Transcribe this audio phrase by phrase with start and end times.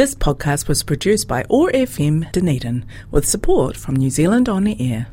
[0.00, 4.74] This podcast was produced by OAR FM Dunedin with support from New Zealand On the
[4.80, 5.08] Air.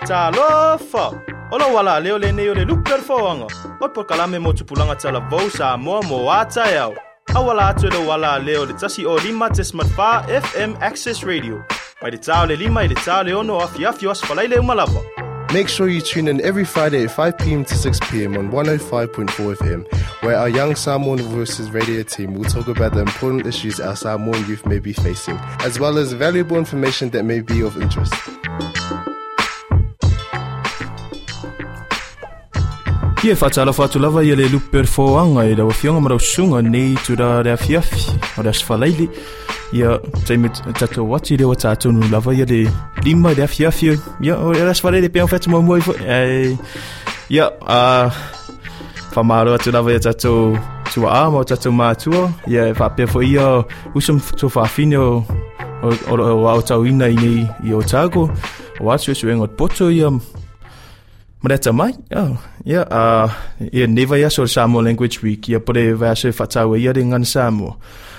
[0.00, 1.04] Talofa!
[1.52, 3.46] Ola wala leo le neo le luper fawanga.
[3.80, 6.92] Ot por kalame mo tupulanga tala vau sa moa mo ata yao.
[7.28, 11.62] Awala atu le wala leo le tasi o lima tesmat fa FM Access Radio.
[12.02, 14.56] Mai le tau le lima i le tau le ono afi afi os falai le
[14.56, 15.21] umalava.
[15.52, 17.62] Make sure you tune in every Friday at 5 p.m.
[17.66, 18.38] to 6 p.m.
[18.38, 23.46] on 105.4 FM, where our young Samoan Voices radio team will talk about the important
[23.46, 27.60] issues our Samoan youth may be facing, as well as valuable information that may be
[27.60, 28.14] of interest.
[33.22, 37.56] Ia whaatala whaatu lava ia le fōanga i rawa fionga marau sunga nei tura rea
[37.58, 39.08] fiafi o ia
[40.26, 42.68] taimi tato wati rewa tātonu lava ia le
[43.04, 45.80] lima rea fiafi ia o rea sfalaili pia whatu mua mua
[47.28, 48.10] ia a
[49.16, 50.58] whamaro atu lava ia tato
[50.92, 55.24] tua a mo tato mātua ia whapea fo ia usum tu whawhine o
[55.82, 58.28] o o o tau ina i nei i o tāgo
[58.80, 60.12] o atu esu engot poto ia
[61.42, 63.26] Mareta mai, oh, yeah, uh,
[63.72, 67.26] ia never ia so Samoa Language Week, ia pore vai se whatau ia ringa na
[67.26, 67.74] Samoa.
[67.74, 68.11] Uh,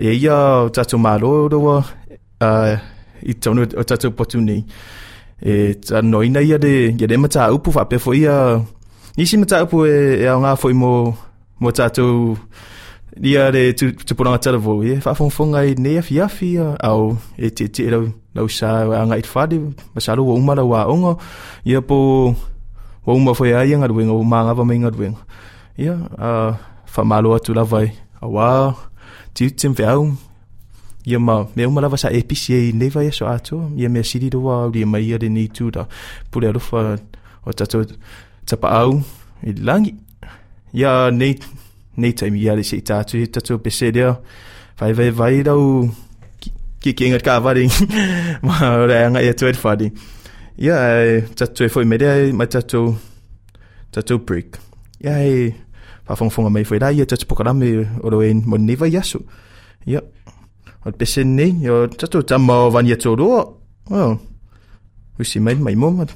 [0.00, 0.36] ia ia
[0.72, 1.84] tatu maro roa,
[2.40, 2.74] uh,
[3.22, 4.64] i tonu o tatu potu nei.
[5.42, 8.60] E ta noina ia de, ia de mata upu whape fo ia,
[9.16, 11.14] nisi mata upu e, e au ngā foi mo,
[11.60, 12.36] mo tatu,
[13.22, 17.68] ia re tu, tu poranga tarawo, e whawhongwhonga i nea fi afi, au e te
[17.68, 18.06] te rau,
[18.36, 19.58] rau sa, anga i whare,
[19.94, 21.18] masaro wa umara wa ongo,
[21.64, 22.36] ia po,
[23.06, 25.18] wa uma foi ai nga ruenga o manga va menga ruenga
[25.78, 27.88] ia a fa malo atu la vai
[28.20, 28.74] a wa
[29.34, 30.02] ti tim fe au
[31.06, 34.38] ia ma me uma lava sa epicie ne vai so atu ia me siri do
[34.46, 35.82] wa ia mai ia de ni tu da
[36.30, 36.80] pule alo fa
[37.46, 37.78] o tato
[38.48, 38.92] tapa au
[39.48, 39.92] i langi
[40.80, 41.28] ia ne
[42.00, 44.08] ne time ia le se tatu tato pesedia
[44.78, 45.62] vai vai vai dau
[46.82, 47.66] ki ki ngat ka vari
[48.46, 49.88] ma ora nga ia tu et fadi
[50.60, 52.98] Ia, e, tatou e foi merea mai tatou
[53.90, 54.58] tatou break.
[55.00, 55.54] Ia, e
[56.10, 59.20] whawhongwhonga mai foi rā, ia tatou pokarame o ro e mo newa i aso.
[59.86, 60.02] Ia,
[60.84, 63.46] o pese nei, o tatou tama o vani ato roa.
[63.90, 64.18] O,
[65.18, 66.06] usi mai mai moma.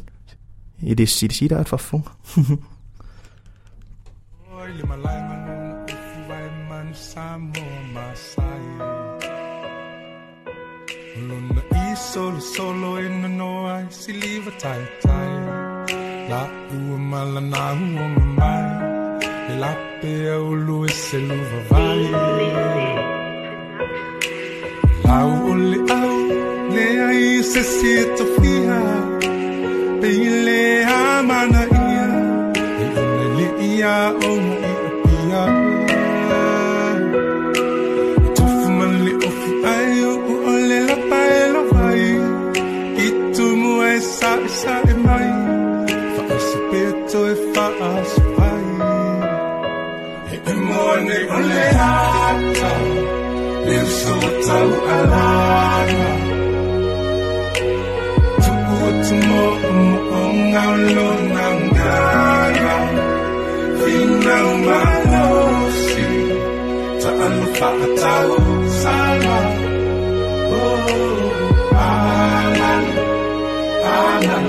[0.83, 2.11] I re siri siri ar whawhonga.
[4.65, 8.65] Oi, le malanga nung ufu vai man Samoa Masai.
[11.29, 15.33] Luna i solo solo in the no ai si liva tai tai.
[16.31, 18.84] La ua mala na ua mamai.
[19.65, 22.03] E la pe au lu e se luva vai.
[25.05, 26.15] La uli au
[26.75, 28.81] le ai se si to fia.
[30.01, 30.63] Pe i le
[30.99, 32.09] a mana ia.
[32.83, 33.97] E une li ia
[34.29, 34.31] o
[51.09, 51.21] e
[54.47, 56.11] tau alana.
[58.45, 59.45] Tuku tumo.
[70.57, 70.81] Oh,
[71.75, 72.85] alan,
[73.95, 74.47] alan,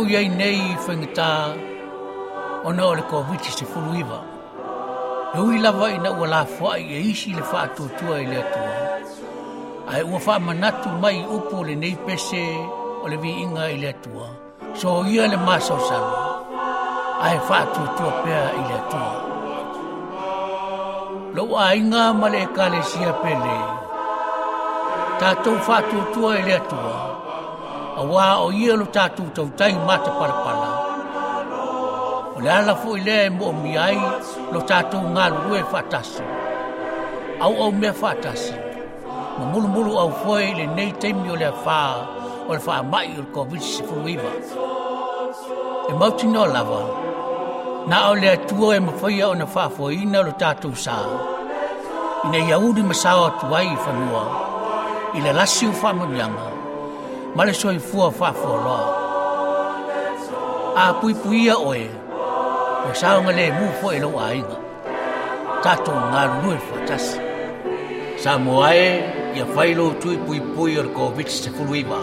[0.00, 1.30] tau iai nei whangatā
[2.64, 4.20] o na ole ko witi se fuluiva.
[5.32, 8.72] Le ui lava i na ua la fua i isi le whaatutua i le atua.
[9.92, 12.44] Ai ua wha manatu mai upu le nei pese
[13.02, 14.28] o le vi inga i le atua.
[14.80, 16.22] So ia le maso sama.
[17.26, 19.12] Ai whaatutua pea i le atua.
[21.34, 23.58] Lo a inga male e kale sia pele.
[25.20, 27.09] Tātou whaatutua i le atua.
[28.00, 30.68] A wā o ia lo tātou tau tai mata pala pala.
[32.32, 33.98] O le ala fo i lea e mo mi ai
[34.54, 36.24] lo tātou ngā lue whātasi.
[37.44, 38.54] Au au mea whātasi.
[39.36, 41.80] Ma mulu mulu au foi le nei teimi o le whā
[42.48, 44.32] o le whā mai o le COVID se furuiva.
[45.90, 46.80] E mauti no lava.
[47.90, 50.96] Na o le atua e mawhaia o na whā fo ina lo tātou sā.
[52.30, 54.24] Ina iaudi masawa tuai i whanua.
[55.18, 56.59] I le lasi o whamanyanga.
[57.34, 58.30] Ma le soi fua whā.
[60.76, 61.14] A pui
[61.50, 61.82] oe.
[62.86, 64.58] O saonga le mu fo e lo a inga.
[65.62, 67.18] Tato ngā lue whatasi.
[68.18, 68.38] Sa
[69.36, 72.00] ia whailo tui pui pui ar COVID se fuluiwa.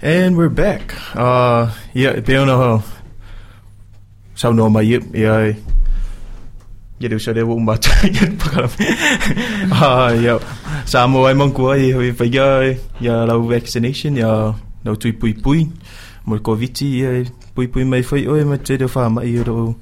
[0.00, 0.94] And we're back.
[1.14, 2.82] Uh, yeah, be ona ho.
[4.34, 5.54] Sau no mai yep, yeah.
[7.18, 8.68] Så det var umbat yet pakala.
[9.72, 10.38] Ah, yeah.
[10.86, 14.52] Sa mo ai mong ko ai hui fa ya ya la vaccination ya
[14.84, 15.68] no tui pui pui.
[16.24, 19.74] Mo covid ya pui pui mai foi oi ma te fa mai ro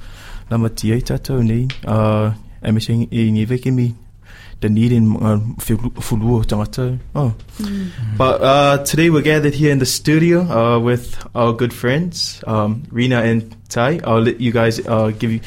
[0.50, 1.68] na ma ti ai tato nei.
[1.86, 2.32] Ah,
[2.62, 3.94] emission i ni veke mi
[4.60, 6.98] the need in uh, fulu tangata.
[7.14, 7.34] Oh.
[8.16, 12.82] But uh, today we're gathered here in the studio uh, with our good friends, um,
[12.90, 14.00] Rina and Tai.
[14.04, 15.40] I'll let you guys uh, give you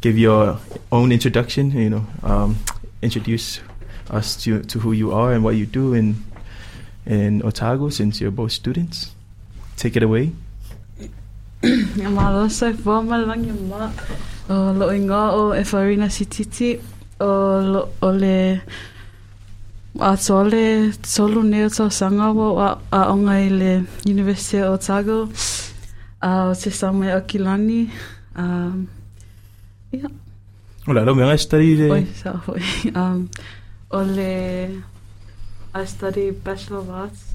[0.00, 0.58] give your
[0.90, 1.70] own introduction.
[1.70, 2.56] You know, um,
[3.02, 3.60] introduce
[4.10, 6.16] us to to who you are and what you do in
[7.06, 9.14] in Otago, since you're both students.
[9.76, 10.32] Take it away.
[12.10, 13.92] Malo sai fua ma lang ia ma
[14.48, 16.80] o lo inga o e farina si titi
[17.20, 18.62] o lo o le
[20.00, 22.80] a sole solu ne o sanga wo a,
[23.12, 25.28] onga le University of Otago
[26.22, 27.90] a se samai o Kilani
[28.36, 28.88] um,
[29.92, 30.08] ia
[30.88, 31.90] Ola, lo me study de.
[31.90, 32.62] oi sa hoi
[32.94, 33.28] um,
[33.90, 34.82] o le
[35.72, 37.34] I study Bachelor of Arts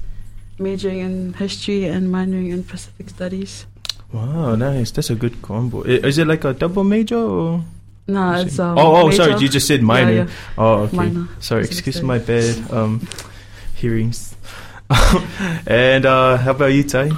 [0.58, 3.66] majoring in history and minoring in Pacific Studies
[4.12, 4.92] Wow, nice.
[4.92, 5.82] That's a good combo.
[5.82, 7.64] Is it like a double major or?
[8.08, 9.24] No, it's um, oh, oh, major.
[9.24, 9.40] sorry.
[9.40, 10.12] You just said minor.
[10.12, 10.30] Yeah, yeah.
[10.56, 10.96] Oh, okay.
[10.96, 11.28] Minor.
[11.40, 13.06] Sorry, excuse my bad um,
[13.74, 14.36] hearings.
[15.66, 17.10] and uh, how about you, Tai?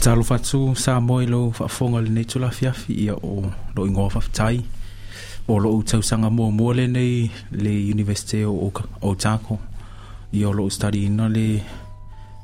[0.00, 4.62] Talo fatu sa moi lo whaafonga le nei tula fiafi ia o lo ingoa whaftai.
[5.48, 8.72] O lo utau sanga mua mua le University o
[9.02, 9.58] Otago.
[10.32, 11.62] Ia o lo study ina le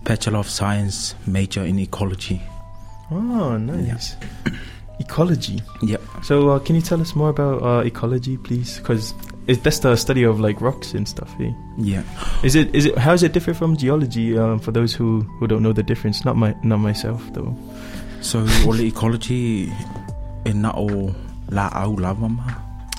[0.04, 2.40] Bachelor of Science major in Ecology.
[3.11, 4.16] Oh, nice.
[5.00, 5.62] Ecology.
[5.83, 5.99] Yeah.
[6.23, 8.78] So, uh, can you tell us more about uh, ecology, please?
[8.78, 9.14] Because
[9.57, 11.35] that's the study of like rocks and stuff.
[11.40, 11.52] Eh?
[11.78, 12.02] Yeah.
[12.43, 12.75] Is it?
[12.75, 12.99] Is it?
[12.99, 14.37] How is it different from geology?
[14.38, 17.57] Um, for those who, who don't know the difference, not my not myself though.
[18.21, 19.73] So all le ecology
[20.45, 21.14] e na all
[21.50, 22.45] la au lava ma.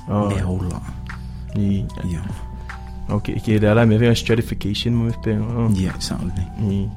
[0.10, 0.82] Oh, Me au la.
[1.56, 1.86] yeah.
[2.03, 2.27] Yeah.
[3.12, 3.58] Okay, okay.
[3.58, 5.70] There are maybe stratification mo oh.
[5.74, 6.46] Yeah, certainly.
[6.58, 6.89] Mm.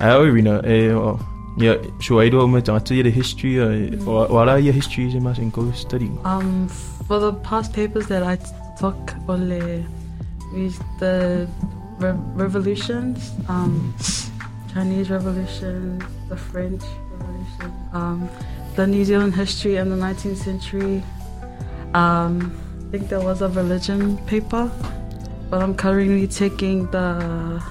[0.00, 0.60] I already know.
[0.60, 1.20] Eh, oh,
[1.58, 3.60] yeah, so I don't know to tell you the history.
[3.60, 6.10] Uh, what are your histories in in go study?
[6.24, 6.68] Um,
[7.06, 8.36] for the past papers that I
[8.80, 9.84] took, ole,
[10.54, 10.68] we
[10.98, 11.46] the
[11.98, 13.94] re- revolutions, um,
[14.72, 16.82] Chinese Revolution, the French
[17.12, 18.28] Revolution, um,
[18.76, 21.02] the New Zealand history in the 19th century.
[21.92, 22.56] Um,
[22.88, 24.70] I think there was a religion paper,
[25.50, 27.62] but I'm currently taking the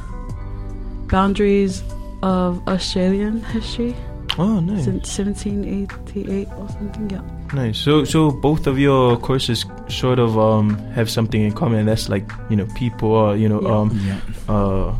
[1.07, 1.81] boundaries
[2.21, 3.95] of Australian history
[4.37, 7.09] Oh, nice, since 1788 or something.
[7.09, 7.38] Yeah.
[7.53, 7.77] Nice.
[7.77, 11.85] So, so both of your courses sort of um have something in common.
[11.85, 13.75] That's like you know people, or you know Yeah.
[13.77, 14.19] um Yeah.
[14.55, 14.93] uh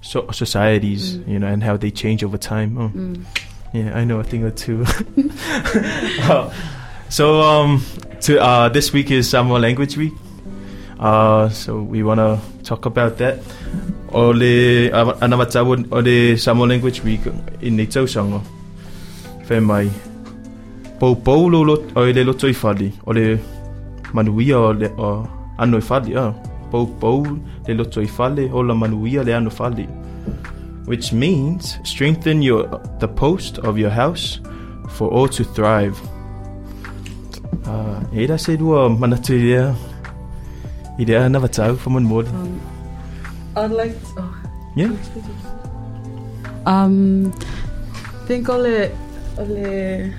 [0.00, 1.28] so societies, Mm.
[1.28, 2.76] you know, and how they change over time.
[2.78, 3.24] Oh, Mm.
[3.72, 4.84] yeah, I know a thing or two.
[6.24, 6.50] Uh,
[7.08, 7.82] so um
[8.20, 10.12] to uh this week is Samoa Language Week.
[10.98, 13.38] Uh, so we want to talk about that.
[14.12, 17.20] O le ana matawa o le Samoa Language Week
[17.62, 18.40] i nei tausanga.
[19.48, 19.90] Whai mai.
[21.04, 22.92] Lo o le loto i.
[23.06, 23.38] O le
[24.12, 26.14] manuia o le o ano i.
[26.16, 26.32] Ah.
[27.66, 28.08] le loto i
[28.52, 29.86] o la manuia le fale.
[30.86, 34.40] Which means strengthen your the post of your house
[34.88, 36.00] for all to thrive.
[37.66, 39.74] Uh, e da se dua manatu ia
[40.98, 42.28] i rea na vatau fa mon mole.
[42.28, 42.60] Um,
[43.56, 43.94] I'd like.
[44.14, 44.34] To, oh.
[44.76, 44.92] Yeah.
[46.66, 47.32] Um,
[48.26, 48.90] think ole
[49.38, 50.12] ole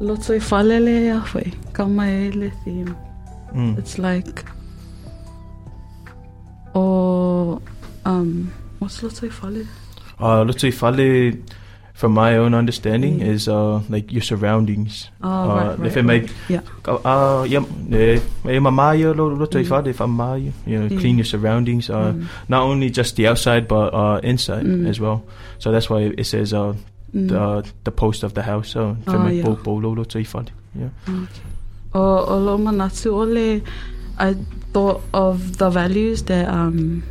[0.00, 2.94] lots of falele afwe kama ele theme.
[3.54, 3.78] Mm.
[3.78, 4.44] It's like
[6.74, 7.60] or
[8.04, 9.66] um what's lots of falele?
[10.20, 11.32] Uh, loto i fale
[11.94, 13.34] from my own understanding Mm.
[13.34, 15.08] is uh, like your surroundings.
[15.22, 16.28] Oh, uh, right, right, if it make.
[16.48, 16.60] Yeah.
[16.86, 20.52] uh, yeah, mamaya lo loto i Mm.
[20.66, 20.98] you know, Mm.
[21.00, 21.88] clean your surroundings.
[21.88, 22.26] Uh, Mm.
[22.48, 24.86] not only just the outside but uh, inside Mm.
[24.88, 25.22] as well.
[25.58, 26.74] So that's why it says uh.
[27.28, 28.68] The the post of the house.
[28.72, 29.44] So Oh, me, yeah.
[29.44, 30.50] po po lo loto i fale.
[30.78, 30.90] Yeah.
[31.94, 33.62] O, o lo manatu ole,
[34.18, 34.34] I
[34.72, 37.02] thought of the values that um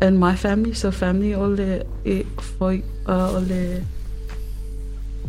[0.00, 0.72] in my family.
[0.74, 2.22] So family ole e
[2.58, 2.72] for
[3.06, 3.82] uh, ole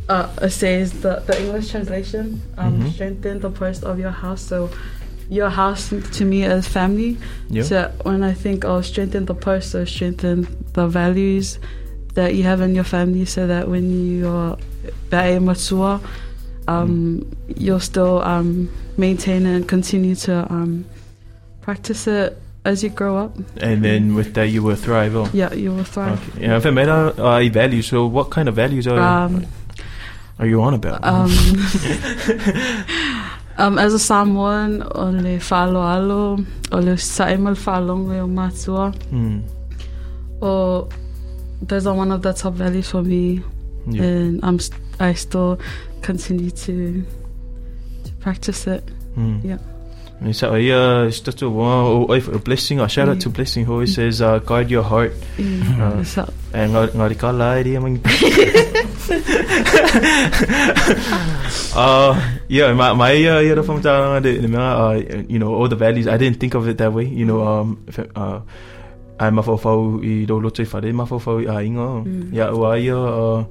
[0.09, 2.91] uh, it says the the English translation um Mhm.
[2.93, 4.41] strengthen the post of your house.
[4.41, 4.69] So
[5.29, 7.17] your house to me is family.
[7.49, 7.63] Yeah.
[7.63, 11.59] So when I think of strengthen the post, so strengthen the values
[12.17, 13.85] that you have in your family, so that when
[14.17, 14.57] you're
[15.09, 16.01] bae matua,
[16.67, 17.21] um,
[17.55, 20.83] you'll still um, maintain and continue to um,
[21.61, 23.37] practice it as you grow up.
[23.61, 25.15] And then with that, you will thrive.
[25.15, 25.29] Oh.
[25.31, 26.19] Yeah, you will thrive.
[26.35, 26.47] Okay.
[26.47, 29.45] Yeah, if I met uh, uh, values, so what kind of values are Um,
[30.39, 31.03] are you on about?
[31.03, 31.31] um,
[33.57, 36.37] um, as a Samoan, ole falo alo,
[36.71, 38.91] ole saimal falong o matua.
[39.09, 39.39] Hmm.
[41.61, 43.41] Those are one of the top values for me,
[43.87, 44.03] Yeah.
[44.03, 45.57] and I'm st- I still
[46.01, 47.03] continue to
[48.05, 48.83] to practice it.
[49.17, 49.43] Mm.
[49.43, 49.57] Yeah.
[50.19, 52.79] And so, yeah, it's just a, wow, oh, a blessing.
[52.79, 55.13] A shout out to Blessing who always says, uh, guard your heart.
[55.37, 55.77] Mm.
[55.77, 58.01] Uh, And ngā rika lai mangi.
[61.75, 62.15] uh,
[62.47, 64.93] yeah, my, my uh, yeah, from the, the, uh,
[65.29, 67.05] you know, all the values, I didn't think of it that way.
[67.05, 67.85] You know, um,
[68.15, 68.39] uh,
[69.19, 71.87] ai mawhawhau i do loto i whare, mawhawhau i a inga.
[72.05, 72.33] Mm.
[72.33, 73.43] Yeah, ua ia, uh,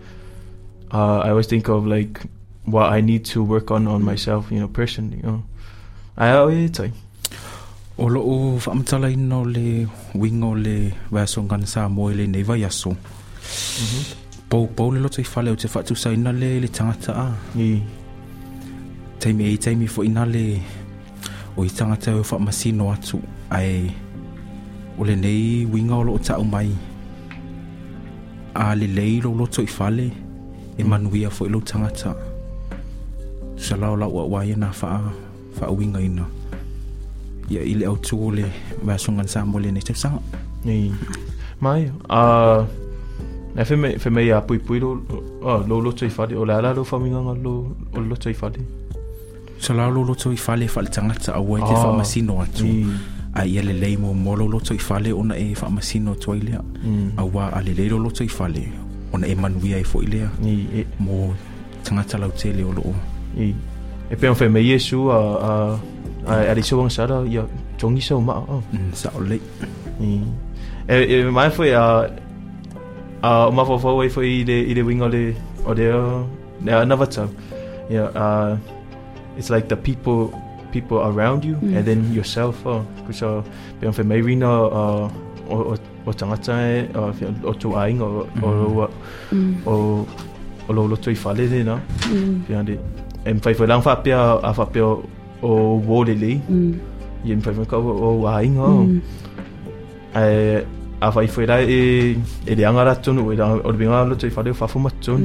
[0.92, 2.20] uh, I always think of like
[2.64, 5.18] what I need to work on on myself, you know, personally.
[5.18, 5.42] You know.
[6.16, 6.92] Ai au e tai.
[7.98, 12.96] O lo o whaamatala ino le wingo le Vasongan sa moe le nei vai aso.
[14.48, 17.28] Pau pau le loto i whale o te whatu sa ina le le tangata a.
[17.58, 17.82] I,
[19.18, 20.60] Taimi e taimi fo ina le
[21.56, 23.18] o i tangata o whaamasino atu
[23.50, 23.90] ai
[24.98, 26.70] o le nei winga o lo o tau mai.
[28.54, 30.10] A le lei lo loto i whale
[30.78, 32.14] e manuia fo i lo tangata.
[33.56, 35.00] Sa lau lau a waia na wha
[35.60, 36.24] wha winga ina.
[37.50, 38.44] Ia i le au tu o le
[38.82, 40.20] Vasongan sa moe le nei tau sanga.
[40.64, 40.90] i,
[41.60, 42.64] mai, uh,
[43.56, 44.98] e whi me, whi me a pui pui lo,
[45.42, 48.60] oh, lo loto i whare, o le ala lo whaminganga lo, o loto i whare.
[49.58, 51.84] Sa lau lo loto i whale whale tangata a wai te Ah.
[51.84, 52.66] whaamasino atu.
[52.66, 52.86] I,
[53.36, 56.60] A ia le lei mo molo loto i whale ona e whaamasino atu ai lea.
[56.84, 58.62] mm, A wā a le lei lo loto i whale
[59.12, 60.28] ona e manuia i fo i lea.
[60.42, 61.34] i, e, Mo
[61.84, 62.94] tangata lau te leo loo.
[63.36, 63.52] i,
[64.10, 65.50] e pēn whi me Yesu a, a,
[66.26, 67.44] a, a riso wang sara, ia,
[67.78, 68.62] tongi sa o maa, oh.
[68.72, 69.40] Mm, sa o lei.
[70.00, 70.20] I,
[70.88, 71.84] e, e mai foi a,
[73.22, 75.34] a, o mawhawhau e foi i le, i le winga le,
[75.66, 76.24] o le, uh,
[76.64, 77.28] le another tau.
[77.90, 78.56] Yeah, uh,
[79.36, 80.32] it's like the people
[80.76, 81.76] people around you Mm.
[81.76, 83.28] and then yourself oh kusa
[83.80, 85.04] pe fe mai rina uh,
[85.54, 85.74] o o
[86.08, 88.48] o tangata e uh, fe- o tu ainga o o
[88.84, 88.88] o
[89.32, 89.74] mm, o
[90.68, 91.76] o lo lo tu i fale le na
[92.10, 92.74] mm, pe ande
[93.30, 94.10] em fai foi lang fa pe
[94.48, 94.92] a fa pe o
[95.48, 95.50] o
[95.88, 96.72] wo le le mm,
[97.26, 99.00] i em fai foi ka o o ainga o mm,
[100.22, 100.64] e
[101.06, 101.80] a fai foi la e
[102.50, 104.78] e le anga tonu e la o le binga lo tu i fale fa fu
[104.86, 105.20] matun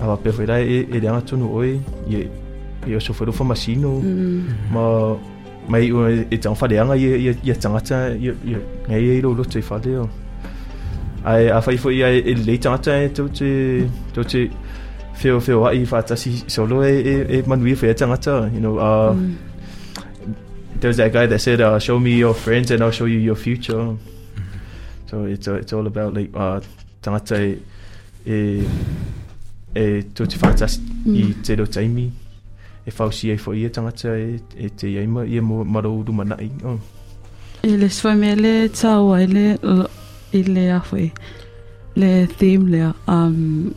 [0.00, 1.72] a fa pe foi la e e le anga tonu oi
[2.86, 4.02] e e o so foi fa masino
[4.70, 5.16] ma
[5.68, 8.58] mai o e tang fa leanga ye ye ye tangata ye ye
[8.88, 10.08] ngai ye lo lo te fa o
[11.24, 13.50] ai a fai fo ia e le tangata e to te
[14.14, 14.50] to te
[15.14, 19.12] feo feo ai fa ta si solo e e manui fe tangata you know uh
[19.12, 19.48] mm.
[20.80, 23.34] there's that guy that said uh, show me your friends and I'll show you your
[23.34, 23.96] future.
[25.06, 26.60] So it's uh, it's all about like uh
[27.02, 27.58] tangata e
[28.26, 28.66] e
[29.74, 30.66] e to te fa ta
[31.06, 32.10] i te ro taimi
[32.88, 36.36] e fausi e fo ia tangata e, e te ia ima ia maro du mana
[36.40, 36.78] i oh.
[37.62, 39.46] I le sfamele tau ai le
[40.38, 41.06] i le awhi
[42.00, 43.74] le theme lea um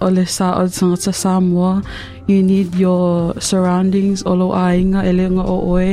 [0.00, 1.82] o le sa o tangata Samoa
[2.26, 5.90] you need your surroundings o lo ainga e le nga o oe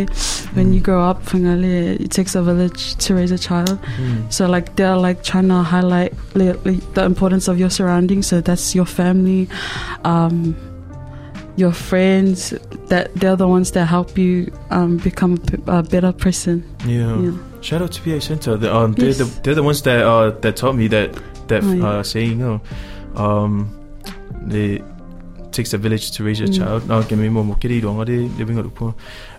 [0.53, 3.79] when you grow up, whangale, it takes a village to raise a child.
[3.97, 4.31] Mm.
[4.31, 8.27] So like they're like trying to highlight li- li- the importance of your surroundings.
[8.27, 9.49] So that's your family,
[10.03, 10.55] um,
[11.55, 12.51] your friends.
[12.89, 16.63] That they're the ones that help you um, become a better person.
[16.85, 17.17] Yeah.
[17.19, 17.31] Yeah.
[17.61, 18.57] Shout out to PA Center.
[18.57, 19.17] The, um, they're, Yes.
[19.19, 21.13] the, they're the ones that uh, that taught me that
[21.47, 21.87] that Oh, yeah.
[21.87, 22.61] uh, saying, you know,
[23.15, 23.69] um,
[24.49, 24.81] it
[25.51, 26.57] takes a village to raise a Mm.
[26.57, 26.87] child.
[26.89, 28.05] No, give me more mokiri ronga
[28.37, 28.65] living at.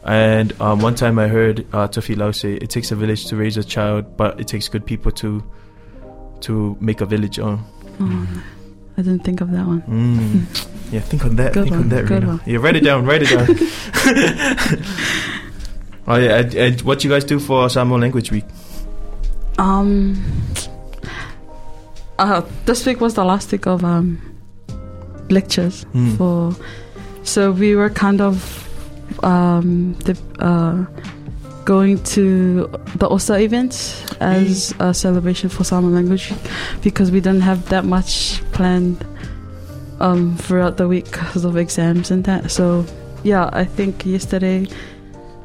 [0.04, 3.36] And um, one time I heard uh, Tofi Lau say, "It takes a village to
[3.36, 5.42] raise a child, but it takes good people to
[6.42, 7.58] to make a village." Oh,
[8.00, 8.26] Oh,
[8.96, 9.82] I didn't think of that one.
[9.82, 10.92] mm.
[10.92, 11.00] yeah.
[11.00, 11.52] Think on that.
[11.52, 12.06] Good think on that.
[12.06, 12.40] good one.
[12.46, 13.04] Yeah, write it down.
[13.04, 13.48] Write it down.
[16.06, 16.38] oh yeah.
[16.38, 18.44] And, and what you guys do for Samoan Language Week?
[19.58, 20.22] Um,
[22.18, 24.20] uh, this week was the last week of um,
[25.30, 26.16] lectures Mm.
[26.16, 26.54] for.
[27.24, 28.68] So we were kind of
[29.24, 30.84] um, the, uh,
[31.64, 36.32] going to the OSA event as a celebration for Samoan language
[36.82, 39.04] because we didn't have that much planned
[40.00, 42.50] um, throughout the week because of exams and that.
[42.50, 42.84] So
[43.22, 44.66] yeah, I think yesterday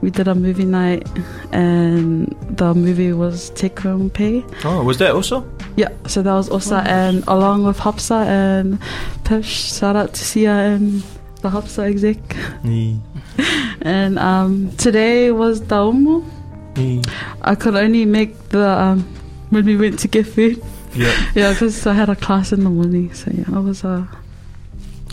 [0.01, 1.07] we did a movie night
[1.51, 4.45] and the movie was Take Home Pay.
[4.63, 5.49] Oh, was that also?
[5.75, 8.79] Yeah, so that was Osa Oh, and along with Hopsa and
[9.23, 11.03] Pesh, shout out to Sia and
[11.41, 12.17] the Hopsa exec.
[13.81, 16.23] And um, today was the Umu.
[16.75, 17.01] Yeah.
[17.41, 19.03] I could only make the um,
[19.49, 20.61] when we went to get food.
[20.95, 21.13] Yeah.
[21.35, 23.13] Yeah, because I had a class in the morning.
[23.13, 24.05] So yeah, it was uh,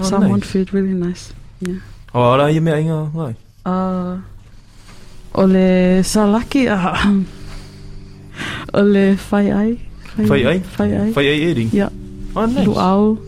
[0.00, 0.50] Oh, someone nice.
[0.50, 1.33] food really nice.
[1.61, 1.81] Yeah.
[2.14, 3.35] Oh, ora ia mea inga ngai.
[3.64, 4.18] Uh,
[5.35, 7.24] ole salaki uh,
[8.81, 9.79] ole whai ai.
[10.16, 10.59] Whai ai?
[10.79, 11.11] Whai ai.
[11.12, 11.70] Whai ai ering?
[11.72, 11.88] Yeah.
[12.35, 12.66] Oh, nice.
[12.66, 13.18] Luau.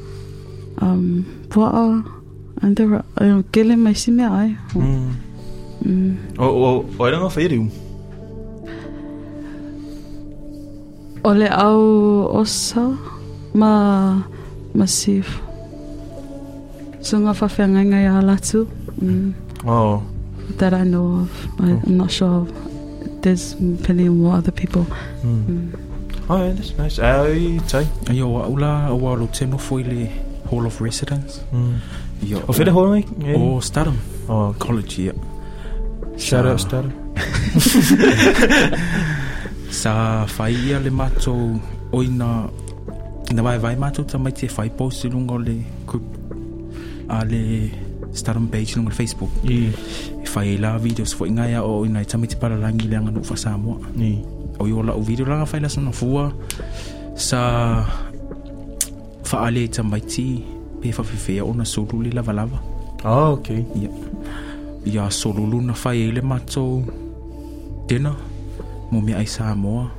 [0.80, 2.04] Um, pua'a.
[2.62, 4.56] And there were, uh, kele mai si mea ai.
[4.74, 5.14] Mm.
[5.84, 6.16] Mm.
[6.38, 7.68] O, o, o eranga whai riu.
[11.24, 12.84] Ole au osa
[13.54, 14.22] ma
[14.74, 15.40] ma sif.
[17.00, 18.66] Sunga whawhenga ngai a latu.
[19.02, 19.32] Mm.
[19.66, 20.02] Oh.
[20.58, 21.30] That I know of.
[21.60, 21.80] I, Oh.
[21.86, 22.46] I'm not sure.
[23.22, 24.86] There's plenty more other people.
[25.22, 25.44] Mm.
[25.46, 25.78] Mm.
[26.30, 26.98] Oh, yeah, that's nice.
[26.98, 27.86] Ai, tai.
[28.08, 30.08] Ai o ula o lo teno foi le
[30.50, 31.40] Hall of Residence.
[31.52, 31.74] Mm.
[32.28, 33.04] Ia O whire hoi mai?
[33.34, 35.12] O Studholme Oh, College, ia.
[36.18, 36.92] Shout out, Sa- shout out.
[39.70, 39.92] Sa
[40.38, 41.60] whai ia le mātou
[41.92, 42.48] oina
[43.28, 46.04] Ina vai vai mātou ta mai te whai post i lunga o le group
[47.12, 47.68] a le
[48.50, 49.30] page lunga le Facebook.
[49.44, 49.68] I,
[50.34, 53.36] whai e la videos fo ingai a o ina i tamiti paralangi le anga nufa
[53.36, 53.76] Samoa.
[54.00, 54.18] i.
[54.58, 56.32] O i o la o video langa whai la sana fua
[57.14, 57.84] sa
[59.30, 60.42] whaale e tamaiti
[60.80, 62.58] pe whawhiwhea o na solu le lava lava.
[63.04, 63.64] Oh, okay.
[64.86, 66.82] Ia solulu na whai e le mātou
[67.88, 68.12] tena
[68.90, 69.90] mo mea ai Samoa.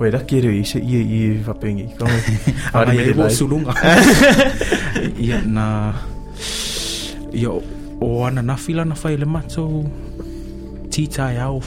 [0.00, 1.86] Wei, raki reo i se ia i whapengi.
[1.96, 2.20] Kaunga.
[2.74, 3.34] Ara me e le wo live.
[3.36, 3.72] sulunga.
[5.18, 5.92] Ia na
[7.32, 7.62] ia o-
[8.00, 9.84] o ana na fila na whai le mātou
[10.90, 11.60] titai au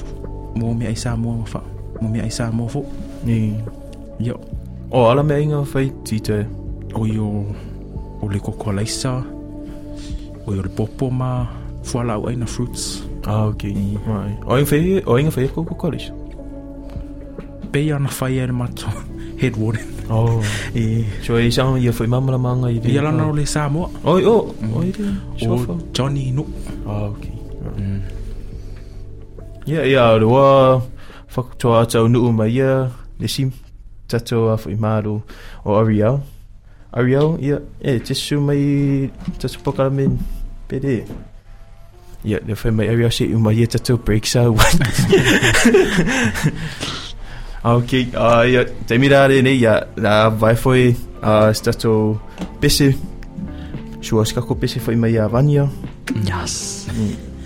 [0.56, 1.62] mo mea ai Samoa ma wha.
[2.02, 2.86] Mo mea ai Samoa fo.
[3.28, 3.54] I.
[4.20, 4.34] Ia
[4.92, 6.46] O, ala mea inga whai tite.
[6.94, 7.46] o i o
[8.22, 9.24] o le koko laisa
[10.46, 11.48] o i o le popo ma
[11.84, 13.74] fuala au aina fruits Ah, okay.
[14.08, 14.38] Right.
[14.50, 16.12] O inga whai, o inga whai koko college.
[17.72, 18.88] pei ana whai e le mato
[19.38, 20.44] head warden Oh.
[20.76, 23.88] e So, e sanga ia whai mamala manga i i ala na o le Samoa
[24.04, 24.54] Oi, oh.
[24.62, 24.76] Mm.
[24.76, 25.06] Oi, re.
[25.39, 25.72] Shofa.
[25.74, 26.44] o Johnny no
[26.88, 27.32] Ah, okay.
[29.67, 30.82] Ia, ia, o rua
[31.36, 32.89] whakatoa atau nuu mai ia,
[33.20, 33.52] le sim,
[34.10, 35.22] tato a whai māro
[35.63, 36.20] o Ariel.
[36.91, 39.08] Ariel, ia, e, te su mai
[39.39, 40.17] tato pokara men
[40.67, 41.06] pere.
[41.06, 41.06] Ia,
[42.24, 44.78] le whai mai Ariel se umai ia tato breaks a wan.
[47.64, 52.20] Ok, uh, ia, te mira re nei, ia, la vai foi uh, tato
[52.60, 52.96] pese,
[54.02, 55.70] sua skako pese whai mai a vania.
[56.26, 56.88] Yes.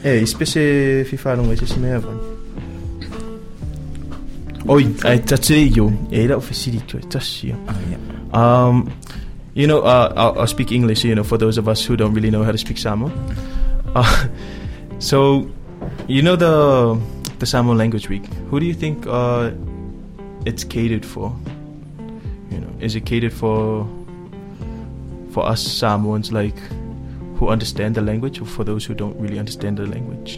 [0.04, 2.20] E, i spese fiwhanonga i se mea van.
[4.68, 5.92] Oi, ai tate yo,
[6.30, 7.56] rau whesiri tu, e tasi yo.
[8.34, 8.68] ah.
[8.68, 8.92] Um,
[9.54, 12.14] you know, uh, I'll, I'll speak English, you know, for those of us who don't
[12.14, 13.12] really know how to speak Samoan.
[13.96, 14.28] Uh,
[15.00, 15.50] so,
[16.08, 17.00] you know the
[17.40, 18.26] the Samoan Language Week.
[18.50, 19.52] Who do you think uh,
[20.46, 21.36] it's catered for?
[22.52, 23.88] You know, is it catered for
[25.32, 26.58] for us Samoans, like
[27.38, 30.38] who understand the language, or for those who don't really understand the language?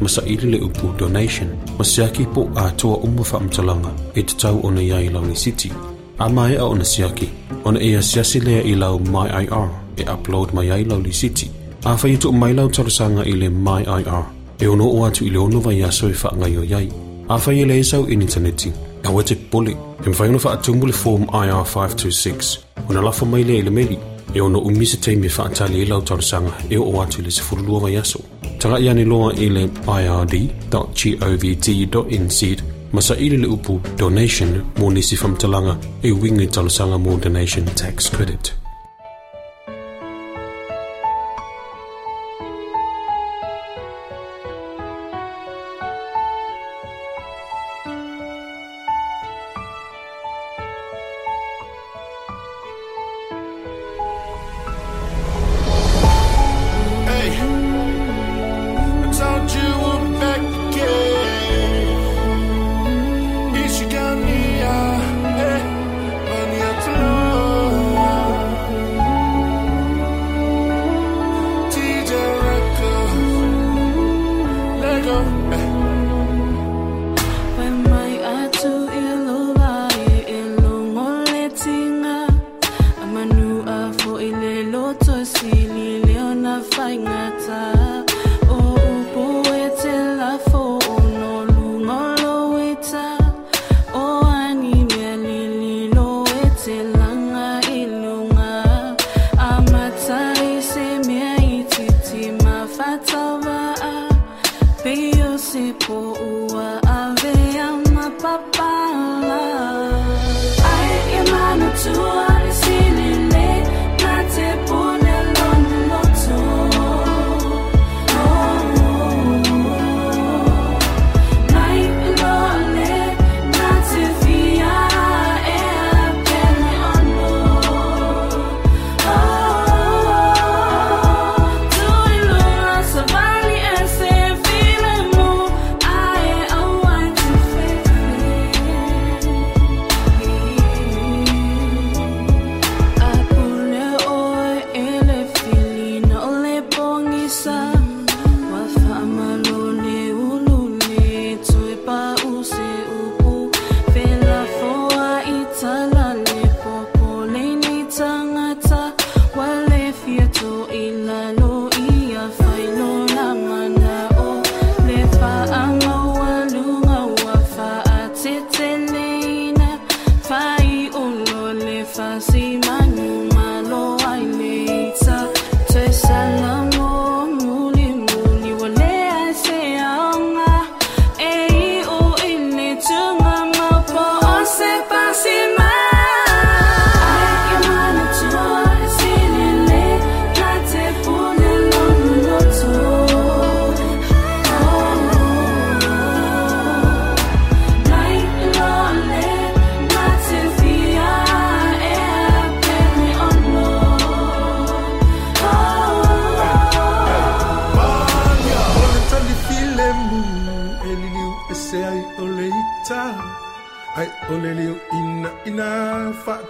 [0.00, 4.82] Masa ili le upu donation, masiaki po a toa umu whaamtalanga e te tau ona
[4.82, 5.72] iai lau ni city.
[6.18, 7.28] A mai a ona siaki,
[7.64, 11.50] ona e asiasi lea i lau MyIR e upload mai ai lau li city.
[11.84, 14.24] A whai tu mai lau tarasanga i le MyIR,
[14.60, 16.88] e ono o atu i le ono vai aso e wha ngai o iai.
[17.28, 18.72] A whai e le isau in interneti,
[19.04, 23.58] a wete pole, e mwhai ona wha atumbu le form IR526, ona lafo mai le
[23.58, 23.98] i le meri,
[24.34, 27.82] e ono umisa teimi wha atali i lau tarasanga e o atu le se furulua
[27.82, 28.20] wa yaso.
[28.58, 31.22] Tanga i ane loa i le ird.govt.nz
[32.92, 38.61] Masa ili le upu donation mo nisi whamtalanga e wingi talasanga mo donation tax credit.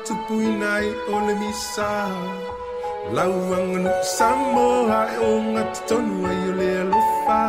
[0.02, 1.90] Fa tupu ina ai ole misa.
[3.14, 7.42] Lau anganu samo ai o ngati tonu ai ole alofa.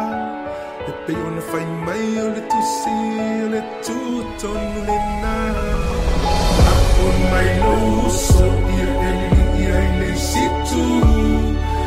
[0.88, 2.98] E pe ona fai mai ole tusi,
[3.46, 3.98] ole tu
[4.42, 5.36] tonu le na.
[6.70, 7.74] A o mai lo
[8.08, 10.84] uso, ia eli liu ia ele situ.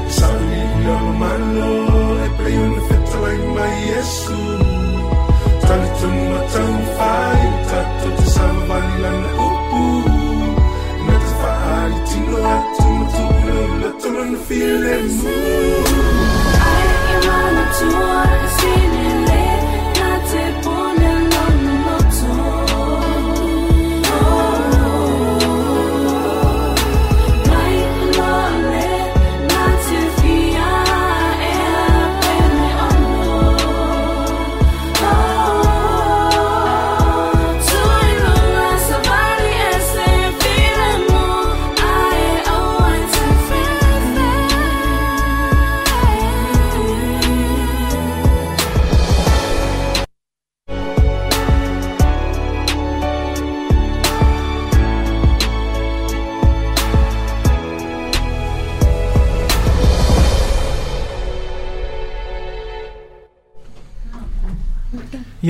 [0.07, 1.71] Yesu Sauni lolo malo
[2.25, 4.39] E play on the feta like my Yesu
[5.67, 9.36] Tali tonu matang fai Tato te sama vali lana
[14.45, 15.87] feel and move.
[17.09, 17.65] Ia mo le
[18.43, 18.96] pisere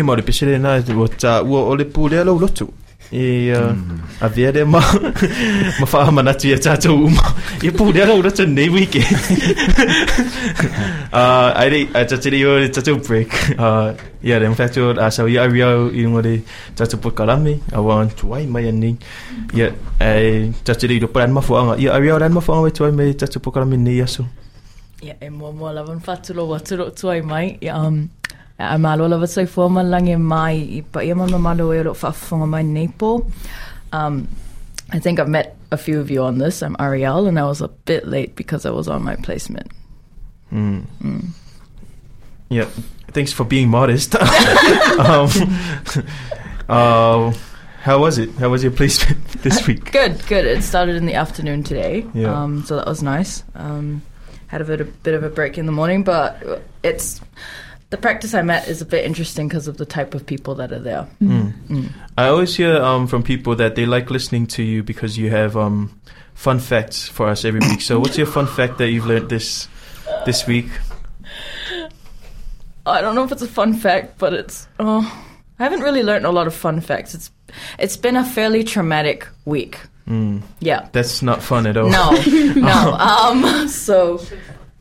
[0.03, 2.69] na o ta ua o le pule alo lotu.
[3.13, 3.71] E uh,
[4.21, 4.81] a vea de ma
[5.79, 7.23] ma wha manatu ia tātou uma.
[7.63, 8.99] Ia pule alo lotu nei wike.
[11.13, 13.31] uh, ai rei, a tatiri o le tātou break.
[13.55, 13.95] Uh,
[14.27, 16.43] ia re, mwhatu a sau ia ari au i runga le
[16.75, 17.61] tātou pokarame.
[17.73, 18.97] A wan tuai mai ani.
[19.55, 19.71] Ia,
[20.03, 21.79] e tatiri do paran mafuanga.
[21.79, 24.27] Ia ari au ran mafuanga wai tuai mai tātou pokarame nei aso.
[25.05, 27.59] Ia, e mua mua lawan whatulo watu tuai mai.
[27.63, 28.09] Ia, um,
[28.59, 32.62] a malo lava sai fua malange mai i pa ia mama malo e whaafonga mai
[32.62, 33.27] Nepal.
[33.92, 34.29] Um,
[34.92, 36.62] I think I've met a few of you on this.
[36.62, 39.71] I'm Ariel, and I was a bit late because I was on my placement.
[40.53, 40.85] Mm.
[41.03, 41.25] Mm.
[42.49, 42.66] Yeah,
[43.11, 44.14] thanks for being modest.
[45.01, 45.29] um,
[46.69, 47.33] uh,
[47.83, 48.31] how was it?
[48.37, 49.90] How was your placement this week?
[49.92, 50.45] Good, good.
[50.45, 52.33] It started in the afternoon today, Yeah.
[52.42, 53.42] um, so that was nice.
[53.55, 54.03] Um,
[54.47, 57.21] had a bit, a bit of a break in the morning, but it's
[57.90, 60.72] the practice I'm at is a bit interesting because of the type of people that
[60.72, 61.09] are there.
[61.22, 61.53] Mm.
[61.68, 61.92] Mm.
[62.18, 65.57] I always hear um, from people that they like listening to you because you have
[65.57, 66.01] um,
[66.35, 67.81] fun facts for us every week.
[67.81, 69.68] So, what's your fun fact that you've learned this
[70.25, 70.66] this week?
[72.85, 74.66] I don't know if it's a fun fact, but it's.
[74.79, 75.25] Oh,
[75.59, 77.14] I haven't really learned a lot of fun facts.
[77.14, 77.31] It's
[77.79, 79.79] it's been a fairly traumatic week.
[80.09, 80.42] Mm.
[80.61, 80.88] Yeah.
[80.92, 81.88] That's not fun at all.
[81.88, 82.11] No,
[82.57, 82.92] no.
[82.94, 84.20] Um, so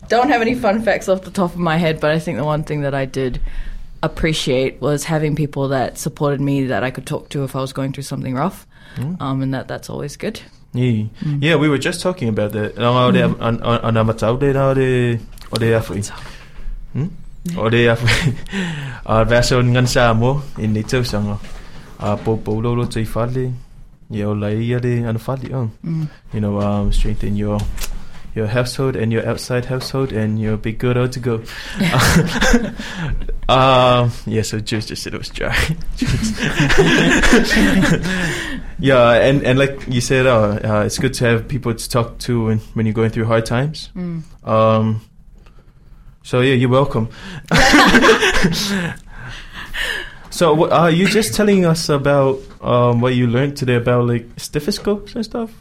[0.08, 2.44] don't have any fun facts off the top of my head, but I think the
[2.46, 3.40] one thing that I did
[4.04, 7.74] appreciate was having people that supported me that I could talk to if I was
[7.74, 9.20] going through something rough, Mm.
[9.22, 10.40] um, and that that's always good.
[10.74, 11.06] Yeah.
[11.40, 12.76] yeah, we were just talking about that.
[12.76, 15.20] Nā ore an an an amatau de nā ore
[15.52, 16.10] ore awhi.
[16.94, 17.08] Hmm?
[17.58, 18.36] Ore awhi.
[19.06, 21.40] A vaso ngan sa mo in ni tausanga.
[22.00, 23.54] A po po lo lo tei whale.
[24.12, 25.54] Ia lai ia re ana whale.
[25.56, 25.70] Oh.
[25.86, 26.08] Mm.
[26.34, 27.60] You know, um, strengthen your
[28.36, 31.36] your household and your outside household and you'll be good all to go.
[33.48, 35.56] um, yeah, so Jules just said it was dry.
[38.78, 42.20] yeah, and, and like you said, uh, uh, it's good to have people to talk
[42.20, 43.90] to when, when you're going through hard times.
[43.96, 44.24] Mm.
[44.46, 45.00] Um,
[46.22, 47.08] so yeah, you're welcome.
[50.30, 54.28] so what, are you just telling us about um, what you learned today about like
[54.36, 55.54] stethoscopes and stuff?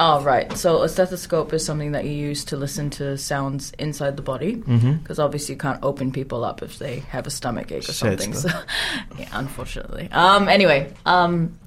[0.00, 0.56] Oh, right.
[0.56, 4.54] So a stethoscope is something that you use to listen to sounds inside the body.
[4.54, 8.32] Because obviously you can't open people up if they have a stomach ache or something.
[8.32, 8.48] So,
[9.18, 10.08] yeah, unfortunately.
[10.12, 11.58] Um, anyway, um,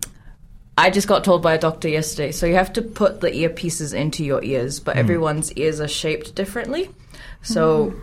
[0.77, 2.31] I just got told by a doctor yesterday.
[2.31, 4.99] So you have to put the earpieces into your ears, but Mm.
[4.99, 6.89] everyone's ears are shaped differently.
[7.41, 7.93] So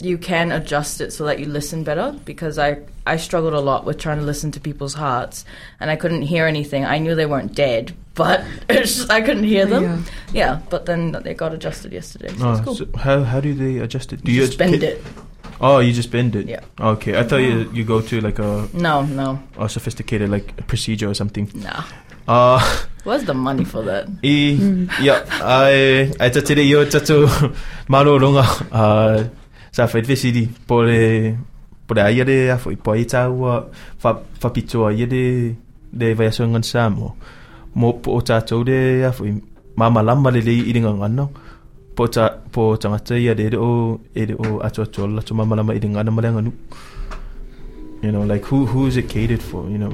[0.00, 3.84] you can adjust it so that you listen better because I, I struggled a lot
[3.84, 5.44] with trying to listen to people's hearts
[5.78, 6.84] and I couldn't hear anything.
[6.86, 10.04] I knew they weren't dead, but it's just, I couldn't hear them.
[10.32, 10.60] Yeah.
[10.70, 12.28] but then they got adjusted yesterday.
[12.38, 12.74] So Oh, it's cool.
[12.74, 14.22] so how how do they adjust it?
[14.24, 15.02] Do You you, just bend it.
[15.60, 16.46] Oh, you just bend it.
[16.48, 16.60] Yeah.
[16.80, 19.38] Okay, I thought you you go to like a No, no.
[19.58, 21.50] a sophisticated like procedure or something.
[21.54, 21.82] Nah.
[22.26, 22.58] Uh
[23.04, 24.08] Where's the money for that?
[24.24, 24.88] I Mm.
[25.04, 27.28] yeah, I I ta tiri yo tatu
[27.88, 29.28] marorunga uh
[29.70, 31.36] sa fa visidi pole
[31.86, 33.68] pole ai de a foi poi ta wa
[34.00, 35.54] fa fa pito ai de
[35.92, 37.12] de vai ngan samo
[37.74, 39.30] mo po ta to de a foi
[39.76, 41.26] mama lama le le i ringa ngano
[41.96, 45.34] po ta po tanga te ia de o e de o ato to la to
[45.34, 46.52] mama lama i ringa ngana malenga nu
[48.02, 49.92] you know like who who is it catered for you know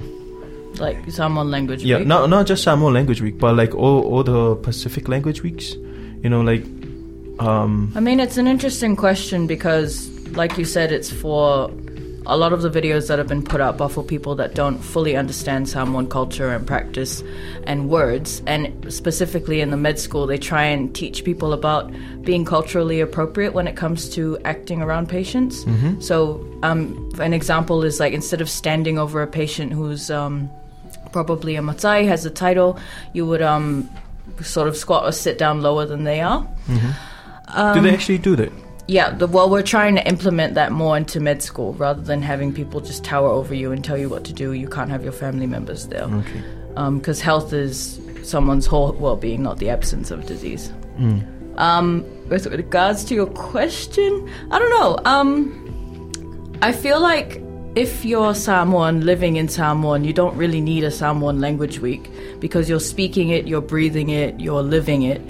[0.79, 1.83] Like Samoan language.
[1.83, 2.07] yeah, week?
[2.07, 5.75] not not just Samoan Language Week, but like all all the Pacific Language Weeks.
[6.23, 6.65] You know, like
[7.41, 11.69] um, I mean, it's an interesting question because, like you said, it's for
[12.31, 14.79] a lot of the videos that have been put up are for people that don't
[14.79, 17.25] fully understand Samoan culture and practice
[17.65, 18.41] and words.
[18.47, 18.63] And
[18.93, 21.91] specifically in the med school, they try and teach people about
[22.23, 25.65] being culturally appropriate when it comes to acting around patients.
[25.65, 26.01] Mhm.
[26.01, 30.49] So, um, an example is like instead of standing over a patient who's um,
[31.13, 32.79] probably a matai has a title,
[33.13, 33.89] you would um,
[34.41, 36.47] sort of squat or sit down lower than they are.
[36.69, 37.75] Mm-hmm.
[37.75, 38.53] do they Um, actually do that?
[38.91, 42.53] Yeah, the, well, we're trying to implement that more into med school rather than having
[42.53, 44.53] people just tower over you and tell you what to do.
[44.53, 46.03] You can't have your family members there.
[46.03, 46.43] Okay.
[46.97, 50.73] Because health is someone's whole well being, not the absence of disease.
[50.99, 51.25] Mm.
[51.57, 54.99] Um, with regards to your question, I don't know.
[55.05, 57.41] Um, I feel like
[57.77, 62.69] if you're Samoan living in Samoan, you don't really need a Samoan language week because
[62.69, 65.23] you're speaking it, you're breathing it, you're living it.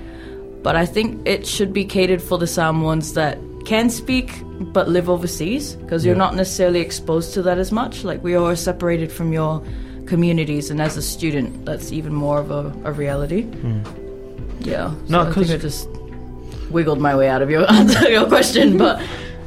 [0.62, 3.38] But I think it should be catered for the Samoans that
[3.70, 4.42] can speak
[4.74, 8.02] but live overseas because you're not necessarily exposed to that as much.
[8.02, 9.62] Like we are separated from your
[10.06, 13.44] communities, and as a student, that's even more of a, a reality.
[13.44, 13.86] Mm.
[14.66, 14.92] Yeah.
[15.08, 15.88] No, so I I just
[16.70, 17.64] wiggled my way out of your
[18.10, 19.00] your question, but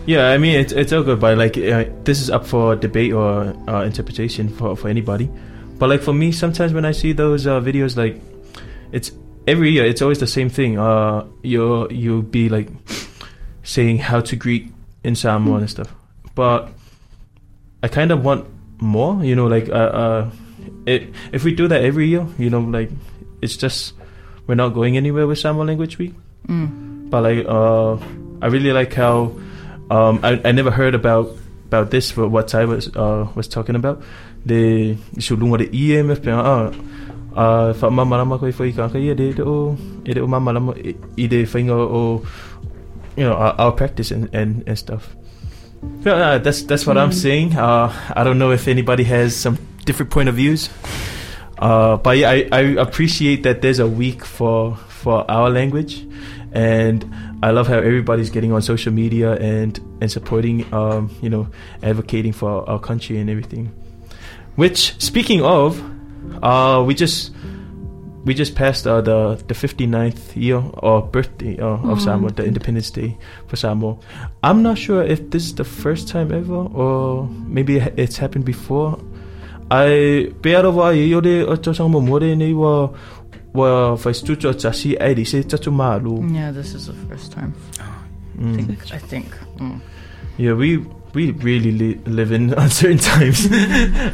[0.06, 3.12] Yeah, I mean it's it's all good, but like uh, this is up for debate
[3.12, 5.28] or uh, interpretation for for anybody.
[5.80, 8.22] But like for me, sometimes when I see those uh, videos, like
[8.94, 9.12] it's
[9.48, 10.80] every year, it's always the same thing.
[10.80, 12.72] Uh, you you'll be like
[13.64, 14.72] saying how to greet
[15.04, 15.94] in Samoan and stuff,
[16.36, 16.70] but
[17.82, 18.46] I kind of want
[18.80, 19.24] more.
[19.24, 20.32] You know, like uh, uh,
[20.86, 22.92] it, if we do that every year, you know, like
[23.42, 23.94] it's just
[24.48, 26.14] we're not going anywhere with Samoan Language Week.
[26.48, 27.10] Mm.
[27.10, 27.96] But like, uh,
[28.42, 29.36] I really like how
[29.90, 31.32] um, I, I never heard about
[31.68, 34.02] about this for what Ty was uh, was talking about.
[34.46, 36.72] The sulunga de EMF pe ah
[37.34, 40.74] uh fa mama lama ko foi ka ia de de o de o mama lama
[40.78, 42.22] i i de whainga o
[43.18, 45.16] you know our, our practice and, and and stuff.
[46.06, 47.14] Yeah, uh, that's that's what I'm Mm.
[47.14, 47.56] saying.
[47.58, 50.70] Uh, I don't know if anybody has some different point of views.
[51.60, 56.06] Uh, but yeah, I, I appreciate that there's a week for for our language,
[56.52, 57.04] and
[57.44, 61.48] I love how everybody's getting on social media and and supporting, um, you know,
[61.84, 63.72] advocating for our country and everything.
[64.56, 65.82] Which, speaking of,
[66.42, 67.32] uh, we just
[68.26, 72.04] we just passed uh, the the 59th year or birthday uh, of Mhm.
[72.04, 73.98] Samoa, the Independence Day for Samoa.
[74.44, 78.98] I'm not sure if this is the first time ever or maybe it's happened before.
[79.72, 82.90] I pearo wa i ore o to sang mo more nei wa
[83.54, 86.22] wa fa stuto tasi ai di se tatu malu.
[86.34, 87.54] yeah, this is the first time.
[87.80, 88.56] I Mm.
[88.56, 88.80] think.
[88.94, 89.28] I think.
[89.60, 89.80] Mm.
[90.38, 90.78] Yeah, we
[91.14, 93.48] we really li- live in uncertain times.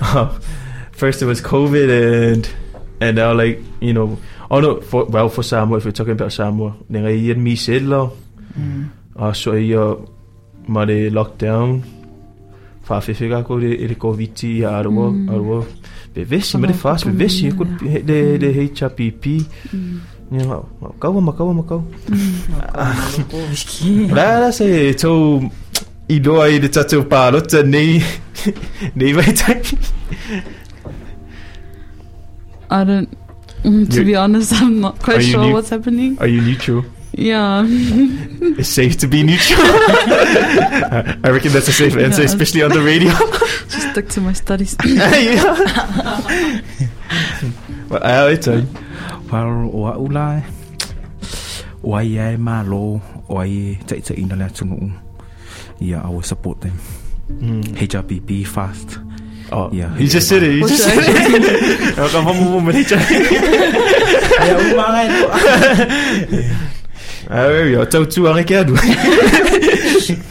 [0.01, 0.27] uh,
[0.91, 2.49] first it was COVID and
[3.01, 4.17] and now like you know
[4.51, 7.55] oh no for well for Samoa if we're talking about Samoa then I year me
[7.55, 8.13] said lo
[8.59, 8.89] Mm.
[9.35, 9.93] so yeah
[10.67, 11.81] ma de lockdown
[12.83, 15.29] fa fe fe ga ko de de covid ti arwo Mm.
[15.29, 15.65] arwo
[16.13, 18.01] be vesi ma de fast be kukum, vesi ko yeah.
[18.01, 19.25] de de HPP
[19.73, 19.99] Mm.
[20.31, 21.81] Yeah, ma kau ma kau kau.
[22.09, 24.11] Mm.
[24.13, 25.41] La la se to
[26.09, 27.29] i do ai de tatu pa
[32.69, 33.09] I don't.
[33.63, 36.17] mm, To You- be honest, I'm not quite sure neu- what's happening.
[36.19, 36.83] Are you neutral?
[37.13, 37.65] Yeah.
[38.59, 39.59] It's safe to be neutral.
[41.25, 42.29] I reckon that's a safe answer, Yeah.
[42.31, 43.11] especially on the radio.
[43.69, 44.75] Just stuck to my studies.
[44.85, 46.61] yeah.
[47.89, 48.65] Well, I it's a
[49.31, 50.41] Well, o au la
[51.83, 54.91] o ai ai malo o ai tai tai ina le tunu
[55.79, 56.73] yeah I will support them
[57.29, 57.61] Mm.
[57.77, 58.97] HRPP fast
[59.51, 60.53] Oh, yeah you just said it.
[60.55, 61.95] You just said it.
[61.95, 62.75] Come on, move, move,
[64.39, 64.79] Ai, au.
[67.31, 68.75] Ah, oui, oui, tau tu ang ikiadu.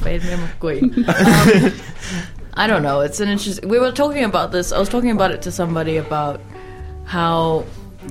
[0.02, 0.90] Fade me McQueen.
[2.54, 3.02] I don't know.
[3.02, 3.68] It's an interesting.
[3.68, 4.72] We were talking about this.
[4.72, 6.40] I was talking about it to somebody about
[7.04, 7.64] how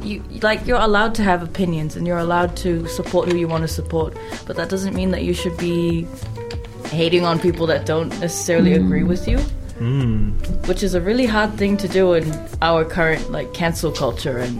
[0.03, 3.63] you like you're allowed to have opinions and you're allowed to support who you want
[3.63, 6.07] to support, but that doesn't mean that you should be
[6.85, 9.37] hating on people that don't necessarily agree with you.
[9.79, 10.67] Mm.
[10.67, 12.25] which is a really hard thing to do in
[12.61, 14.57] our current like cancel culture and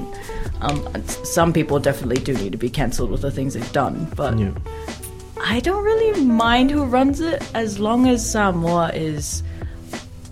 [0.61, 0.79] um,
[1.23, 4.51] some people definitely do need to be cancelled with the things they've done but Yeah.
[5.43, 9.41] i don't really mind who runs it as long as samoa is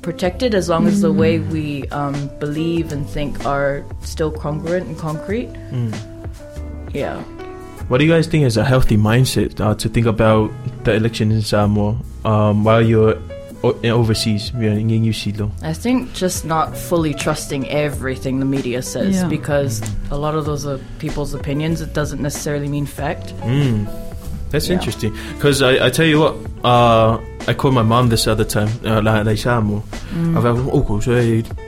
[0.01, 4.97] protected as long as the way we um, believe and think are still congruent and
[4.97, 5.93] concrete Mm.
[6.93, 7.21] yeah
[7.87, 10.49] What do you guys think is a healthy mindset uh, to think about
[10.85, 13.15] the election in Samoa um, while you're
[13.63, 14.51] overseas?
[14.59, 15.51] Yeah, in New Zealand.
[15.61, 19.27] I think just not fully trusting everything the media says Yeah.
[19.27, 19.81] because
[20.11, 21.81] a lot of those are people's opinions.
[21.81, 23.33] It doesn't necessarily mean fact.
[23.41, 23.87] Mm.
[24.51, 24.75] That's Yeah.
[24.75, 25.13] interesting.
[25.35, 29.01] Because I, I tell you what, uh, I called my mom this other time, uh,
[29.01, 29.81] like, like Samoa,
[30.35, 30.53] a va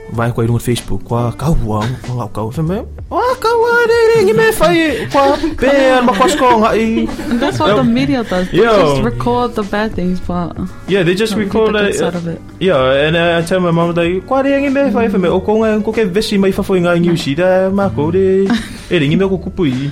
[0.08, 2.64] o ko so e vai ko i runga Facebook kwa ka wa nga ka fa
[2.64, 2.80] me
[3.12, 7.08] wa ka wa de de ngi me fai kwa pe ma kwa sko nga i
[7.30, 8.48] And that's what the media does.
[8.52, 8.78] They Yeah.
[8.80, 10.56] just record the bad things, but
[10.88, 11.92] Yeah, they just don't record get the it.
[11.92, 12.40] good side of it.
[12.60, 15.28] Yeah, and uh, I tell my mom like, "Kwa de ngi me fai fa me
[15.28, 18.12] o ko nga ko ke vesi mai fa foi nga ngi si da ma ko
[18.12, 18.48] de
[18.90, 19.92] e de ngi me ko kupui."